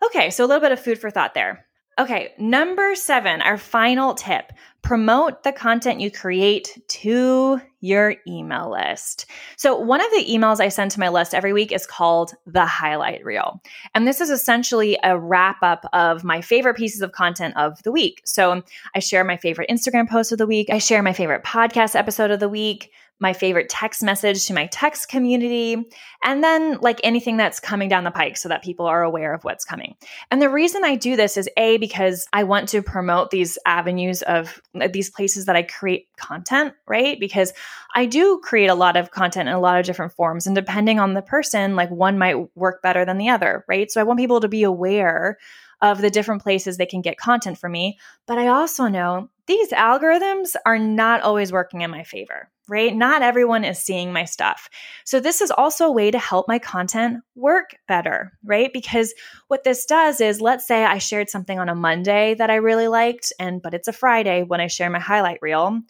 Okay, 0.05 0.31
so 0.31 0.44
a 0.44 0.46
little 0.46 0.61
bit 0.61 0.72
of 0.72 0.81
food 0.81 0.99
for 0.99 1.11
thought 1.11 1.35
there. 1.35 1.65
Okay, 1.98 2.35
number 2.37 2.94
seven, 2.94 3.40
our 3.40 3.56
final 3.56 4.12
tip 4.12 4.52
promote 4.82 5.42
the 5.44 5.52
content 5.52 5.98
you 5.98 6.11
create 6.11 6.78
to 6.88 7.59
your 7.80 8.16
email 8.28 8.70
list. 8.70 9.24
So, 9.56 9.78
one 9.78 10.02
of 10.02 10.11
the 10.11 10.26
emails 10.30 10.61
I 10.61 10.68
send 10.68 10.90
to 10.90 11.00
my 11.00 11.09
list 11.09 11.32
every 11.32 11.54
week 11.54 11.72
is 11.72 11.87
called 11.87 12.35
the 12.46 12.66
highlight 12.66 13.24
reel. 13.24 13.62
And 13.94 14.06
this 14.06 14.20
is 14.20 14.28
essentially 14.28 14.98
a 15.02 15.18
wrap 15.18 15.56
up 15.62 15.88
of 15.94 16.22
my 16.22 16.42
favorite 16.42 16.76
pieces 16.76 17.00
of 17.00 17.12
content 17.12 17.56
of 17.56 17.82
the 17.82 17.92
week. 17.92 18.20
So, 18.26 18.62
I 18.94 18.98
share 18.98 19.24
my 19.24 19.38
favorite 19.38 19.70
Instagram 19.70 20.06
post 20.06 20.32
of 20.32 20.38
the 20.38 20.46
week, 20.46 20.68
I 20.68 20.78
share 20.78 21.02
my 21.02 21.14
favorite 21.14 21.44
podcast 21.44 21.96
episode 21.96 22.30
of 22.30 22.40
the 22.40 22.48
week 22.48 22.92
my 23.18 23.33
favorite 23.33 23.68
text 23.68 24.02
message 24.02 24.46
to 24.46 24.52
my 24.52 24.66
text 24.66 25.09
community, 25.09 25.76
and 26.22 26.44
then 26.44 26.79
like 26.81 27.00
anything 27.02 27.37
that's 27.37 27.61
coming 27.61 27.88
down 27.88 28.05
the 28.05 28.11
pike 28.11 28.37
so 28.37 28.48
that 28.48 28.62
people 28.62 28.87
are 28.87 29.02
aware 29.02 29.33
of 29.33 29.42
what's 29.44 29.64
coming. 29.64 29.94
And 30.31 30.42
the 30.42 30.50
reason 30.50 30.85
I 30.85 30.96
do 30.96 31.16
this 31.16 31.37
is 31.37 31.48
A, 31.57 31.79
because 31.79 32.29
I 32.33 32.44
want 32.44 32.68
to 32.70 32.83
promote 32.83 33.31
these 33.31 33.59
avenues 33.64 34.22
of 34.22 34.61
uh, 34.81 34.88
these 34.92 35.09
places 35.09 35.46
that 35.46 35.57
I 35.57 35.62
create 35.62 36.09
content, 36.16 36.74
right? 36.87 37.18
Because 37.18 37.52
I 37.94 38.07
do 38.07 38.40
create 38.42 38.68
a 38.68 38.74
lot 38.74 38.96
of 38.96 39.11
content 39.11 39.48
in 39.48 39.55
a 39.55 39.61
lot 39.61 39.81
of 39.81 39.87
different 39.87 40.12
forms. 40.12 40.46
And 40.46 40.55
depending 40.55 41.00
on 41.00 41.14
the 41.14 41.22
person, 41.22 41.76
like 41.76 41.90
one 41.90 42.18
might 42.18 42.55
work 42.57 42.83
better 42.83 43.05
than 43.05 43.18
the 43.18 43.31
other, 43.31 43.64
right? 43.68 43.90
So 43.90 44.00
I 44.00 44.05
want 44.05 44.18
people 44.18 44.40
to 44.40 44.48
be 44.48 44.62
aware 44.62 45.38
of 45.83 46.00
the 46.00 46.11
different 46.11 46.42
places 46.42 46.76
they 46.76 46.87
can 46.87 47.02
get 47.02 47.18
content 47.18 47.59
from 47.59 47.72
me. 47.72 47.98
But 48.26 48.38
I 48.38 48.48
also 48.48 48.88
know 48.88 49.31
these 49.46 49.70
algorithms 49.70 50.57
are 50.64 50.79
not 50.79 51.22
always 51.22 51.52
working 51.52 51.83
in 51.83 51.90
my 51.90 52.02
favor, 52.02 52.50
right? 52.68 52.94
Not 52.94 53.22
everyone 53.22 53.64
is 53.64 53.79
seeing 53.79 54.12
my 54.12 54.24
stuff. 54.24 54.68
So 55.05 55.20
this 55.20 55.40
is 55.40 55.50
also 55.50 55.87
a 55.87 55.92
way 55.92 56.11
to 56.11 56.18
help 56.18 56.48
my 56.48 56.59
content 56.59 57.22
work 57.35 57.76
better, 57.87 58.33
right? 58.44 58.72
Because 58.72 59.14
what 59.48 59.64
this 59.64 59.87
does 59.87 60.20
is 60.20 60.40
let's 60.40 60.66
say 60.66 60.85
I 60.85 60.98
shared 60.98 61.31
something 61.31 61.59
on 61.59 61.68
a 61.68 61.74
Monday 61.74 62.35
that 62.35 62.50
I 62.50 62.57
really 62.57 62.88
liked 62.88 63.33
and 63.38 63.62
but 63.62 63.74
it's 63.74 63.88
a 63.88 63.92
Friday 63.92 64.42
when 64.42 64.61
I 64.61 64.66
share 64.66 64.90
my 64.90 65.00
highlight 65.00 65.38
reel. 65.42 65.81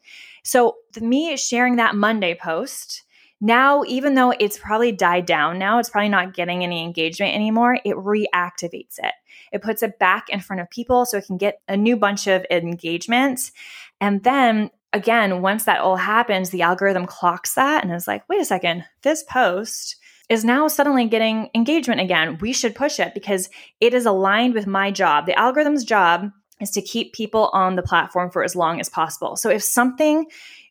So 0.44 0.76
me 1.00 1.36
sharing 1.36 1.76
that 1.76 1.96
Monday 1.96 2.34
post 2.34 3.02
now, 3.40 3.84
even 3.86 4.14
though 4.14 4.30
it's 4.30 4.58
probably 4.58 4.92
died 4.92 5.26
down 5.26 5.58
now, 5.58 5.78
it's 5.78 5.90
probably 5.90 6.08
not 6.08 6.32
getting 6.32 6.64
any 6.64 6.82
engagement 6.82 7.34
anymore, 7.34 7.78
it 7.84 7.94
reactivates 7.94 8.98
it. 8.98 9.12
It 9.52 9.62
puts 9.62 9.82
it 9.82 9.98
back 9.98 10.30
in 10.30 10.40
front 10.40 10.62
of 10.62 10.70
people 10.70 11.04
so 11.04 11.18
it 11.18 11.26
can 11.26 11.36
get 11.36 11.60
a 11.68 11.76
new 11.76 11.96
bunch 11.96 12.26
of 12.26 12.46
engagement. 12.50 13.52
And 14.00 14.22
then 14.24 14.70
again, 14.92 15.42
once 15.42 15.64
that 15.64 15.80
all 15.80 15.96
happens, 15.96 16.50
the 16.50 16.62
algorithm 16.62 17.06
clocks 17.06 17.54
that 17.54 17.84
and 17.84 17.92
is 17.92 18.06
like, 18.06 18.28
wait 18.28 18.40
a 18.40 18.44
second, 18.44 18.84
this 19.02 19.22
post 19.24 19.96
is 20.28 20.44
now 20.44 20.66
suddenly 20.68 21.06
getting 21.06 21.50
engagement 21.54 22.00
again. 22.00 22.38
We 22.40 22.52
should 22.52 22.74
push 22.74 22.98
it 22.98 23.14
because 23.14 23.48
it 23.80 23.94
is 23.94 24.06
aligned 24.06 24.54
with 24.54 24.66
my 24.66 24.90
job. 24.90 25.26
The 25.26 25.38
algorithm's 25.38 25.84
job 25.84 26.30
is 26.60 26.70
to 26.72 26.82
keep 26.82 27.12
people 27.12 27.50
on 27.52 27.76
the 27.76 27.82
platform 27.82 28.30
for 28.30 28.42
as 28.42 28.56
long 28.56 28.80
as 28.80 28.88
possible. 28.88 29.36
So 29.36 29.50
if 29.50 29.62
something 29.62 30.26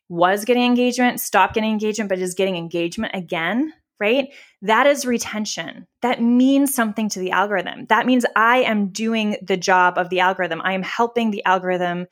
was 0.08 0.44
getting 0.44 0.64
engagement, 0.64 1.20
stopped 1.20 1.54
getting 1.54 1.70
engagement, 1.70 2.08
but 2.08 2.18
is 2.18 2.34
getting 2.34 2.56
engagement 2.56 3.14
again, 3.14 3.72
right? 3.98 4.28
That 4.62 4.86
is 4.86 5.06
retention. 5.06 5.86
That 6.02 6.20
means 6.20 6.74
something 6.74 7.08
to 7.10 7.18
the 7.18 7.30
algorithm. 7.30 7.86
That 7.86 8.06
means 8.06 8.26
I 8.36 8.58
am 8.58 8.88
doing 8.88 9.36
the 9.42 9.56
job 9.56 9.96
of 9.96 10.10
the 10.10 10.20
algorithm. 10.20 10.60
I 10.62 10.74
am 10.74 10.82
helping 10.82 11.30
the 11.30 11.44
algorithm 11.44 12.06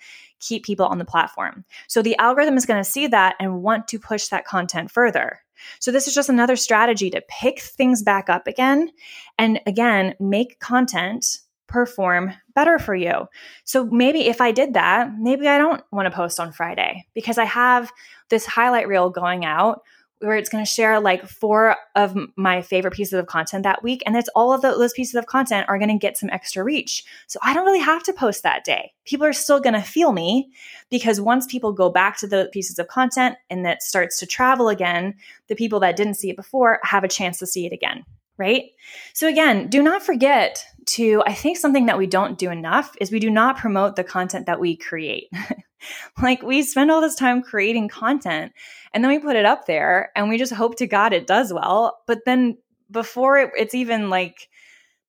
keep 0.47 0.65
people 0.65 0.87
on 0.87 0.99
the 0.99 1.05
platform. 1.05 1.65
So 1.89 2.03
the 2.03 2.17
algorithm 2.19 2.57
is 2.57 2.67
going 2.67 2.83
to 2.83 2.89
see 2.89 3.07
that 3.09 3.37
and 3.41 3.63
want 3.63 3.89
to 3.89 3.99
push 3.99 4.29
that 4.29 4.45
content 4.45 4.91
further. 4.91 5.41
So 5.81 5.91
this 5.91 6.07
is 6.07 6.15
just 6.15 6.29
another 6.29 6.57
strategy 6.57 7.11
to 7.11 7.23
pick 7.29 7.61
things 7.61 8.03
back 8.03 8.29
up 8.29 8.47
again 8.47 8.91
and 9.39 9.61
again 9.67 10.15
make 10.21 10.59
content 10.61 11.39
perform 11.67 12.33
better 12.55 12.79
for 12.79 12.95
you. 12.95 13.27
So 13.65 13.85
maybe 13.85 14.27
if 14.27 14.41
I 14.41 14.53
did 14.53 14.75
that, 14.75 15.11
maybe 15.19 15.49
I 15.49 15.59
don't 15.59 15.83
want 15.91 16.07
to 16.07 16.15
post 16.15 16.39
on 16.39 16.53
Friday 16.53 17.07
because 17.15 17.39
I 17.39 17.45
have 17.45 17.91
this 18.29 18.47
highlight 18.47 18.87
reel 18.87 19.11
going 19.11 19.45
out 19.45 19.83
where 20.21 20.37
it's 20.37 20.49
going 20.49 20.65
to 20.65 20.71
share 20.71 21.01
like 21.01 21.27
four 21.27 21.77
of 21.95 22.17
my 22.37 22.63
favorite 22.63 22.95
pieces 22.95 23.15
of 23.15 23.27
content 23.27 23.65
that 23.65 23.83
week. 23.83 24.03
And 24.07 24.17
it's 24.17 24.29
all 24.35 24.53
of 24.53 24.63
the, 24.63 24.71
those 24.71 24.93
pieces 24.93 25.15
of 25.15 25.27
content 25.27 25.69
are 25.69 25.79
going 25.79 25.91
to 25.91 25.99
get 25.99 26.17
some 26.17 26.31
extra 26.31 26.65
reach. 26.65 27.05
So 27.27 27.39
I 27.43 27.53
don't 27.53 27.67
really 27.67 27.81
have 27.81 28.03
to 28.05 28.13
post 28.13 28.43
that 28.43 28.65
day. 28.65 28.93
People 29.05 29.27
are 29.27 29.33
still 29.33 29.61
going 29.61 29.75
to 29.75 29.83
feel 29.83 30.13
me 30.13 30.51
because 30.91 31.21
once 31.21 31.47
people 31.47 31.73
go 31.73 31.91
back 31.91 32.17
to 32.19 32.27
the 32.27 32.49
pieces 32.53 32.79
of 32.79 32.89
content 32.89 33.37
and 33.51 33.65
that 33.65 33.83
starts 33.83 34.19
to 34.21 34.27
travel 34.27 34.69
again, 34.69 35.15
the 35.49 35.57
people 35.57 35.81
that 35.81 35.97
didn't 35.97 36.15
see 36.15 36.31
it 36.31 36.37
before 36.37 36.81
have 36.83 37.05
a 37.05 37.09
chance 37.09 37.39
to 37.39 37.47
see 37.47 37.67
it 37.67 37.73
again. 37.73 38.05
Right. 38.37 38.71
So 39.13 39.29
again, 39.29 39.69
do 39.69 39.81
not 39.81 40.03
forget 40.03 40.65
to, 40.87 41.23
I 41.25 41.35
think 41.35 41.57
something 41.57 41.87
that 41.87 41.99
we 41.99 42.09
don't 42.09 42.37
do 42.37 42.51
enough 42.51 42.93
is 43.01 43.13
we 43.13 43.21
do 43.21 43.31
not 43.31 43.57
promote 43.57 43.95
the 43.95 44.03
content 44.03 44.47
that 44.47 44.59
we 44.59 44.77
create. 44.77 45.31
like 46.23 46.43
we 46.43 46.63
spend 46.63 46.91
all 46.91 47.01
this 47.01 47.15
time 47.15 47.43
creating 47.43 47.89
content 47.89 48.53
and 48.93 49.03
then 49.03 49.11
we 49.11 49.19
put 49.19 49.37
it 49.37 49.45
up 49.45 49.67
there 49.67 50.11
and 50.15 50.29
we 50.29 50.39
just 50.39 50.53
hope 50.53 50.77
to 50.77 50.87
God 50.87 51.13
it 51.13 51.27
does 51.27 51.53
well. 51.53 52.01
But 52.07 52.25
then 52.25 52.59
before 52.91 53.39
it, 53.39 53.51
it's 53.57 53.75
even 53.75 54.09
like, 54.11 54.49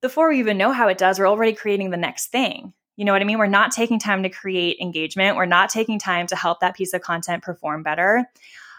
before 0.01 0.29
we 0.29 0.39
even 0.39 0.57
know 0.57 0.71
how 0.71 0.87
it 0.87 0.97
does, 0.97 1.19
we're 1.19 1.29
already 1.29 1.53
creating 1.53 1.91
the 1.91 1.97
next 1.97 2.27
thing. 2.27 2.73
You 2.95 3.05
know 3.05 3.11
what 3.11 3.21
I 3.21 3.25
mean? 3.25 3.37
We're 3.37 3.47
not 3.47 3.71
taking 3.71 3.99
time 3.99 4.23
to 4.23 4.29
create 4.29 4.79
engagement. 4.79 5.35
We're 5.35 5.45
not 5.45 5.69
taking 5.69 5.99
time 5.99 6.27
to 6.27 6.35
help 6.35 6.61
that 6.61 6.75
piece 6.75 6.93
of 6.93 7.01
content 7.01 7.43
perform 7.43 7.83
better. 7.83 8.25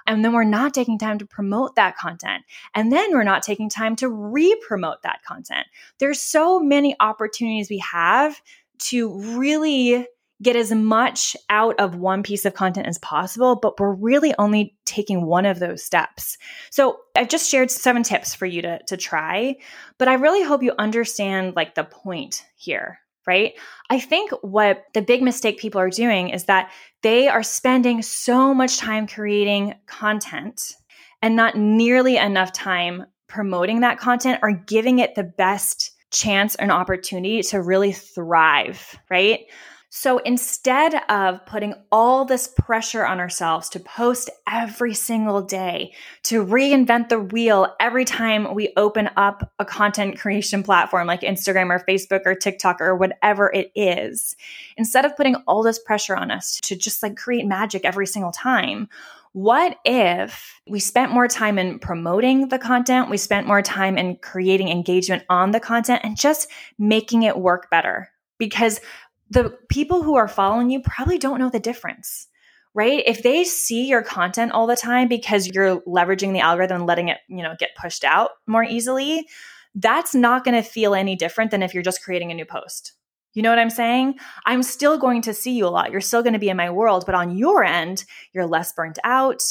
And 0.06 0.24
then 0.24 0.32
we're 0.32 0.44
not 0.44 0.72
taking 0.72 0.98
time 0.98 1.18
to 1.18 1.26
promote 1.26 1.74
that 1.74 1.96
content. 1.96 2.44
And 2.74 2.92
then 2.92 3.12
we're 3.12 3.24
not 3.24 3.42
taking 3.42 3.68
time 3.68 3.96
to 3.96 4.08
re 4.08 4.56
promote 4.66 5.02
that 5.02 5.22
content. 5.24 5.66
There's 5.98 6.20
so 6.20 6.60
many 6.60 6.96
opportunities 7.00 7.68
we 7.68 7.78
have 7.78 8.40
to 8.78 9.36
really 9.36 10.06
get 10.42 10.56
as 10.56 10.72
much 10.72 11.36
out 11.48 11.78
of 11.78 11.96
one 11.96 12.22
piece 12.22 12.44
of 12.44 12.54
content 12.54 12.86
as 12.86 12.98
possible, 12.98 13.56
but 13.56 13.78
we're 13.80 13.94
really 13.94 14.34
only 14.38 14.76
taking 14.84 15.24
one 15.24 15.46
of 15.46 15.58
those 15.58 15.84
steps. 15.84 16.36
So 16.70 16.98
I've 17.14 17.28
just 17.28 17.50
shared 17.50 17.70
seven 17.70 18.02
tips 18.02 18.34
for 18.34 18.46
you 18.46 18.62
to, 18.62 18.80
to 18.86 18.96
try, 18.96 19.56
but 19.98 20.08
I 20.08 20.14
really 20.14 20.42
hope 20.42 20.62
you 20.62 20.74
understand 20.78 21.56
like 21.56 21.74
the 21.74 21.84
point 21.84 22.44
here, 22.54 22.98
right? 23.26 23.54
I 23.88 23.98
think 23.98 24.30
what 24.42 24.84
the 24.92 25.02
big 25.02 25.22
mistake 25.22 25.58
people 25.58 25.80
are 25.80 25.90
doing 25.90 26.28
is 26.28 26.44
that 26.44 26.70
they 27.02 27.28
are 27.28 27.42
spending 27.42 28.02
so 28.02 28.52
much 28.52 28.78
time 28.78 29.06
creating 29.06 29.74
content 29.86 30.74
and 31.22 31.34
not 31.34 31.56
nearly 31.56 32.18
enough 32.18 32.52
time 32.52 33.06
promoting 33.26 33.80
that 33.80 33.98
content 33.98 34.40
or 34.42 34.52
giving 34.52 34.98
it 34.98 35.14
the 35.14 35.24
best 35.24 35.92
chance 36.12 36.54
and 36.54 36.70
opportunity 36.70 37.42
to 37.42 37.60
really 37.60 37.92
thrive, 37.92 38.98
right? 39.10 39.40
So 39.98 40.18
instead 40.18 40.94
of 41.08 41.46
putting 41.46 41.72
all 41.90 42.26
this 42.26 42.48
pressure 42.48 43.06
on 43.06 43.18
ourselves 43.18 43.70
to 43.70 43.80
post 43.80 44.28
every 44.46 44.92
single 44.92 45.40
day, 45.40 45.94
to 46.24 46.44
reinvent 46.44 47.08
the 47.08 47.18
wheel 47.18 47.74
every 47.80 48.04
time 48.04 48.54
we 48.54 48.74
open 48.76 49.08
up 49.16 49.54
a 49.58 49.64
content 49.64 50.18
creation 50.18 50.62
platform 50.62 51.06
like 51.06 51.22
Instagram 51.22 51.70
or 51.70 51.82
Facebook 51.88 52.26
or 52.26 52.34
TikTok 52.34 52.82
or 52.82 52.94
whatever 52.94 53.50
it 53.50 53.72
is, 53.74 54.36
instead 54.76 55.06
of 55.06 55.16
putting 55.16 55.36
all 55.46 55.62
this 55.62 55.78
pressure 55.78 56.14
on 56.14 56.30
us 56.30 56.60
to 56.64 56.76
just 56.76 57.02
like 57.02 57.16
create 57.16 57.46
magic 57.46 57.86
every 57.86 58.06
single 58.06 58.32
time, 58.32 58.90
what 59.32 59.78
if 59.86 60.60
we 60.68 60.78
spent 60.78 61.10
more 61.10 61.26
time 61.26 61.58
in 61.58 61.78
promoting 61.78 62.48
the 62.48 62.58
content, 62.58 63.08
we 63.08 63.16
spent 63.16 63.46
more 63.46 63.62
time 63.62 63.96
in 63.96 64.16
creating 64.16 64.68
engagement 64.68 65.22
on 65.30 65.52
the 65.52 65.60
content 65.60 66.02
and 66.04 66.18
just 66.18 66.48
making 66.78 67.22
it 67.22 67.38
work 67.38 67.70
better? 67.70 68.10
Because 68.38 68.80
the 69.30 69.56
people 69.68 70.02
who 70.02 70.16
are 70.16 70.28
following 70.28 70.70
you 70.70 70.80
probably 70.80 71.18
don't 71.18 71.38
know 71.38 71.50
the 71.50 71.60
difference 71.60 72.28
right 72.74 73.02
if 73.06 73.22
they 73.22 73.44
see 73.44 73.86
your 73.86 74.02
content 74.02 74.52
all 74.52 74.66
the 74.66 74.76
time 74.76 75.08
because 75.08 75.46
you're 75.48 75.80
leveraging 75.82 76.32
the 76.32 76.40
algorithm 76.40 76.76
and 76.78 76.86
letting 76.86 77.08
it 77.08 77.18
you 77.28 77.42
know 77.42 77.54
get 77.58 77.76
pushed 77.80 78.04
out 78.04 78.30
more 78.46 78.64
easily 78.64 79.26
that's 79.74 80.14
not 80.14 80.44
going 80.44 80.54
to 80.54 80.68
feel 80.68 80.94
any 80.94 81.16
different 81.16 81.50
than 81.50 81.62
if 81.62 81.74
you're 81.74 81.82
just 81.82 82.02
creating 82.02 82.30
a 82.30 82.34
new 82.34 82.46
post 82.46 82.92
you 83.36 83.42
know 83.42 83.50
what 83.50 83.58
I'm 83.58 83.68
saying? 83.68 84.14
I'm 84.46 84.62
still 84.62 84.96
going 84.96 85.20
to 85.20 85.34
see 85.34 85.52
you 85.52 85.66
a 85.66 85.68
lot. 85.68 85.90
You're 85.90 86.00
still 86.00 86.22
going 86.22 86.32
to 86.32 86.38
be 86.38 86.48
in 86.48 86.56
my 86.56 86.70
world, 86.70 87.04
but 87.04 87.14
on 87.14 87.36
your 87.36 87.62
end, 87.62 88.06
you're 88.32 88.46
less 88.46 88.72
burnt 88.72 88.98
out 89.04 89.42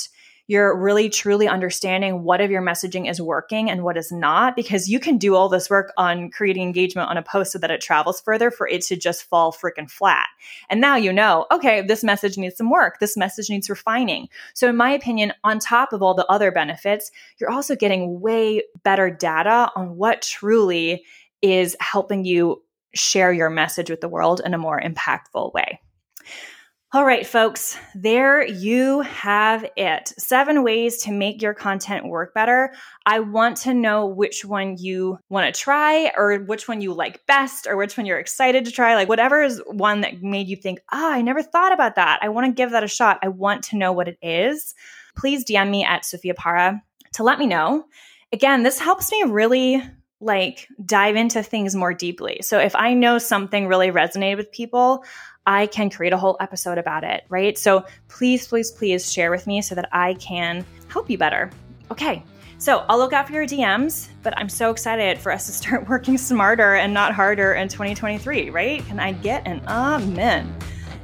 you're 0.47 0.77
really 0.77 1.10
truly 1.10 1.47
understanding 1.47 2.23
what 2.23 2.41
of 2.41 2.51
your 2.51 2.62
messaging 2.62 3.10
is 3.10 3.19
working 3.19 3.69
and 3.69 3.84
what 3.84 3.97
is 3.97 4.12
not, 4.12 4.55
because 4.55 4.88
you 4.88 4.99
can 4.99 5.17
do 5.17 5.36
all 5.36 5.49
this 5.49 5.69
work 5.69 5.91
on 5.97 6.29
creating 6.29 6.63
engagement 6.63 7.10
on 7.10 7.17
a 7.17 7.23
post 7.23 7.51
so 7.51 7.60
that 7.60 7.71
it 7.71 7.81
travels 7.81 8.21
further 8.21 8.51
for 8.51 8.67
it 8.67 8.84
to 8.84 8.95
just 8.95 9.23
fall 9.23 9.51
freaking 9.51 9.89
flat. 9.89 10.27
And 10.69 10.79
now 10.79 10.95
you 10.95 11.12
know, 11.12 11.47
okay, 11.51 11.81
this 11.81 12.03
message 12.03 12.38
needs 12.38 12.58
some 12.58 12.69
work. 12.69 12.99
This 12.99 13.17
message 13.17 13.49
needs 13.49 13.69
refining. 13.69 14.27
So, 14.53 14.69
in 14.69 14.77
my 14.77 14.91
opinion, 14.91 15.34
on 15.43 15.60
top 15.60 15.93
of 15.93 16.03
all 16.03 16.13
the 16.13 16.27
other 16.27 16.51
benefits, 16.51 17.12
you're 17.39 17.51
also 17.51 17.75
getting 17.75 18.19
way 18.21 18.62
better 18.84 19.10
data 19.10 19.71
on 19.75 19.95
what 19.97 20.21
truly 20.21 21.03
is 21.41 21.75
helping 21.79 22.25
you 22.25 22.62
share 22.93 23.34
your 23.34 23.49
message 23.49 23.89
with 23.89 24.01
the 24.01 24.10
world 24.10 24.41
in 24.45 24.53
a 24.53 24.58
more 24.58 24.79
impactful 24.79 25.53
way. 25.53 25.79
All 26.95 27.03
right, 27.03 27.27
folks, 27.27 27.77
there 27.93 28.47
you 28.47 29.01
have 29.01 29.65
it. 29.75 30.13
Seven 30.17 30.63
ways 30.63 30.99
to 30.99 31.12
make 31.12 31.41
your 31.41 31.53
content 31.53 32.08
work 32.08 32.34
better. 32.34 32.71
I 33.05 33.19
want 33.19 33.58
to 33.58 33.73
know 33.73 34.05
which 34.05 34.45
one 34.45 34.77
you 34.77 35.19
want 35.27 35.53
to 35.53 35.62
try, 35.62 36.13
or 36.15 36.38
which 36.38 36.69
one 36.69 36.79
you 36.79 36.93
like 36.93 37.25
best, 37.25 37.67
or 37.67 37.75
which 37.75 37.97
one 37.97 38.05
you're 38.05 38.17
excited 38.17 38.63
to 38.63 38.71
try. 38.71 38.95
Like, 38.95 39.10
whatever 39.10 39.43
is 39.43 39.62
one 39.67 39.99
that 40.01 40.23
made 40.23 40.47
you 40.47 40.55
think, 40.55 40.79
ah, 40.93 41.10
oh, 41.10 41.12
I 41.12 41.21
never 41.21 41.43
thought 41.43 41.73
about 41.73 41.95
that. 41.95 42.19
I 42.21 42.29
want 42.29 42.47
to 42.47 42.53
give 42.53 42.71
that 42.71 42.86
a 42.86 42.88
shot. 42.88 43.19
I 43.21 43.27
want 43.27 43.63
to 43.65 43.77
know 43.77 43.91
what 43.91 44.08
it 44.08 44.17
is. 44.21 44.73
Please 45.17 45.43
DM 45.43 45.69
me 45.69 45.84
at 45.84 46.05
Sophia 46.05 46.34
Para 46.34 46.81
to 47.15 47.23
let 47.23 47.39
me 47.39 47.45
know. 47.45 47.88
Again, 48.31 48.63
this 48.63 48.79
helps 48.79 49.12
me 49.12 49.21
really 49.27 49.84
like 50.21 50.67
dive 50.86 51.15
into 51.15 51.43
things 51.43 51.75
more 51.75 51.93
deeply. 51.93 52.39
So 52.41 52.60
if 52.60 52.75
I 52.75 52.93
know 52.93 53.17
something 53.17 53.67
really 53.67 53.91
resonated 53.91 54.38
with 54.38 54.51
people, 54.51 55.04
I 55.45 55.67
can 55.67 55.89
create 55.89 56.13
a 56.13 56.17
whole 56.17 56.38
episode 56.39 56.78
about 56.78 57.04
it, 57.04 57.25
right? 57.30 57.58
So 57.58 57.86
please, 58.08 58.47
please, 58.47 58.71
please 58.71 59.12
share 59.12 59.30
with 59.30 59.45
me 59.45 59.62
so 59.62 59.75
that 59.75 59.89
I 59.91 60.15
can 60.15 60.65
help 60.88 61.10
you 61.10 61.17
better. 61.17 61.51
Okay, 61.91 62.23
so 62.58 62.86
I'll 62.89 62.97
look 62.97 63.13
out 63.13 63.28
for 63.28 63.34
your 63.34 63.45
DMs, 63.45 64.08
but 64.23 64.36
I'm 64.38 64.49
so 64.49 64.71
excited 64.71 65.19
for 65.19 65.32
us 65.32 65.45
to 65.45 65.51
start 65.51 65.88
working 65.89 66.17
smarter 66.17 66.75
and 66.75 66.93
not 66.93 67.13
harder 67.13 67.54
in 67.54 67.67
2023, 67.67 68.49
right? 68.49 68.86
Can 68.88 68.99
I 68.99 69.12
get 69.12 69.45
an 69.45 69.62
amen? 69.67 70.56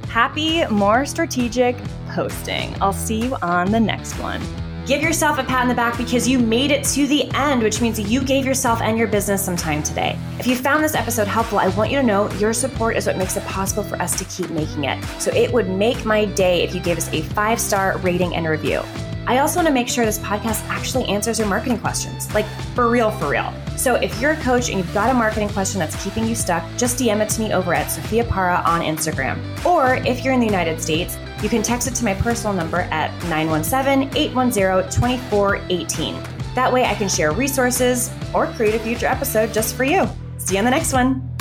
Happy, 0.08 0.66
more 0.66 1.06
strategic 1.06 1.76
posting. 2.08 2.74
I'll 2.82 2.92
see 2.92 3.22
you 3.22 3.36
on 3.42 3.70
the 3.70 3.80
next 3.80 4.18
one. 4.18 4.42
Give 4.84 5.00
yourself 5.00 5.38
a 5.38 5.44
pat 5.44 5.62
on 5.62 5.68
the 5.68 5.74
back 5.74 5.96
because 5.96 6.26
you 6.26 6.40
made 6.40 6.72
it 6.72 6.82
to 6.86 7.06
the 7.06 7.30
end, 7.34 7.62
which 7.62 7.80
means 7.80 8.00
you 8.00 8.20
gave 8.20 8.44
yourself 8.44 8.80
and 8.80 8.98
your 8.98 9.06
business 9.06 9.44
some 9.44 9.54
time 9.54 9.80
today. 9.80 10.18
If 10.40 10.46
you 10.48 10.56
found 10.56 10.82
this 10.82 10.96
episode 10.96 11.28
helpful, 11.28 11.60
I 11.60 11.68
want 11.68 11.92
you 11.92 11.98
to 11.98 12.02
know 12.02 12.28
your 12.32 12.52
support 12.52 12.96
is 12.96 13.06
what 13.06 13.16
makes 13.16 13.36
it 13.36 13.44
possible 13.44 13.84
for 13.84 13.94
us 14.02 14.18
to 14.18 14.24
keep 14.24 14.50
making 14.50 14.84
it. 14.84 15.02
So 15.20 15.32
it 15.32 15.52
would 15.52 15.68
make 15.68 16.04
my 16.04 16.24
day 16.24 16.64
if 16.64 16.74
you 16.74 16.80
gave 16.80 16.98
us 16.98 17.08
a 17.12 17.22
five 17.22 17.60
star 17.60 17.96
rating 17.98 18.34
and 18.34 18.48
review. 18.48 18.82
I 19.28 19.38
also 19.38 19.58
want 19.58 19.68
to 19.68 19.72
make 19.72 19.88
sure 19.88 20.04
this 20.04 20.18
podcast 20.18 20.66
actually 20.68 21.04
answers 21.04 21.38
your 21.38 21.46
marketing 21.46 21.78
questions, 21.78 22.32
like 22.34 22.46
for 22.74 22.88
real, 22.88 23.12
for 23.12 23.28
real. 23.28 23.54
So 23.76 23.94
if 23.94 24.20
you're 24.20 24.32
a 24.32 24.36
coach 24.38 24.68
and 24.68 24.78
you've 24.78 24.92
got 24.92 25.10
a 25.10 25.14
marketing 25.14 25.48
question 25.50 25.78
that's 25.78 26.02
keeping 26.02 26.26
you 26.26 26.34
stuck, 26.34 26.64
just 26.76 26.98
DM 26.98 27.20
it 27.20 27.28
to 27.30 27.40
me 27.40 27.52
over 27.52 27.72
at 27.72 27.86
Sophia 27.88 28.24
Para 28.24 28.60
on 28.66 28.80
Instagram. 28.80 29.38
Or 29.64 29.94
if 29.94 30.24
you're 30.24 30.34
in 30.34 30.40
the 30.40 30.46
United 30.46 30.82
States, 30.82 31.18
you 31.42 31.48
can 31.48 31.62
text 31.62 31.88
it 31.88 31.94
to 31.96 32.04
my 32.04 32.14
personal 32.14 32.52
number 32.52 32.80
at 32.92 33.10
917 33.24 34.16
810 34.16 34.90
2418. 34.90 36.22
That 36.54 36.72
way 36.72 36.84
I 36.84 36.94
can 36.94 37.08
share 37.08 37.32
resources 37.32 38.10
or 38.34 38.46
create 38.48 38.74
a 38.74 38.78
future 38.78 39.06
episode 39.06 39.52
just 39.52 39.74
for 39.74 39.84
you. 39.84 40.08
See 40.38 40.54
you 40.54 40.58
on 40.58 40.64
the 40.64 40.70
next 40.70 40.92
one. 40.92 41.31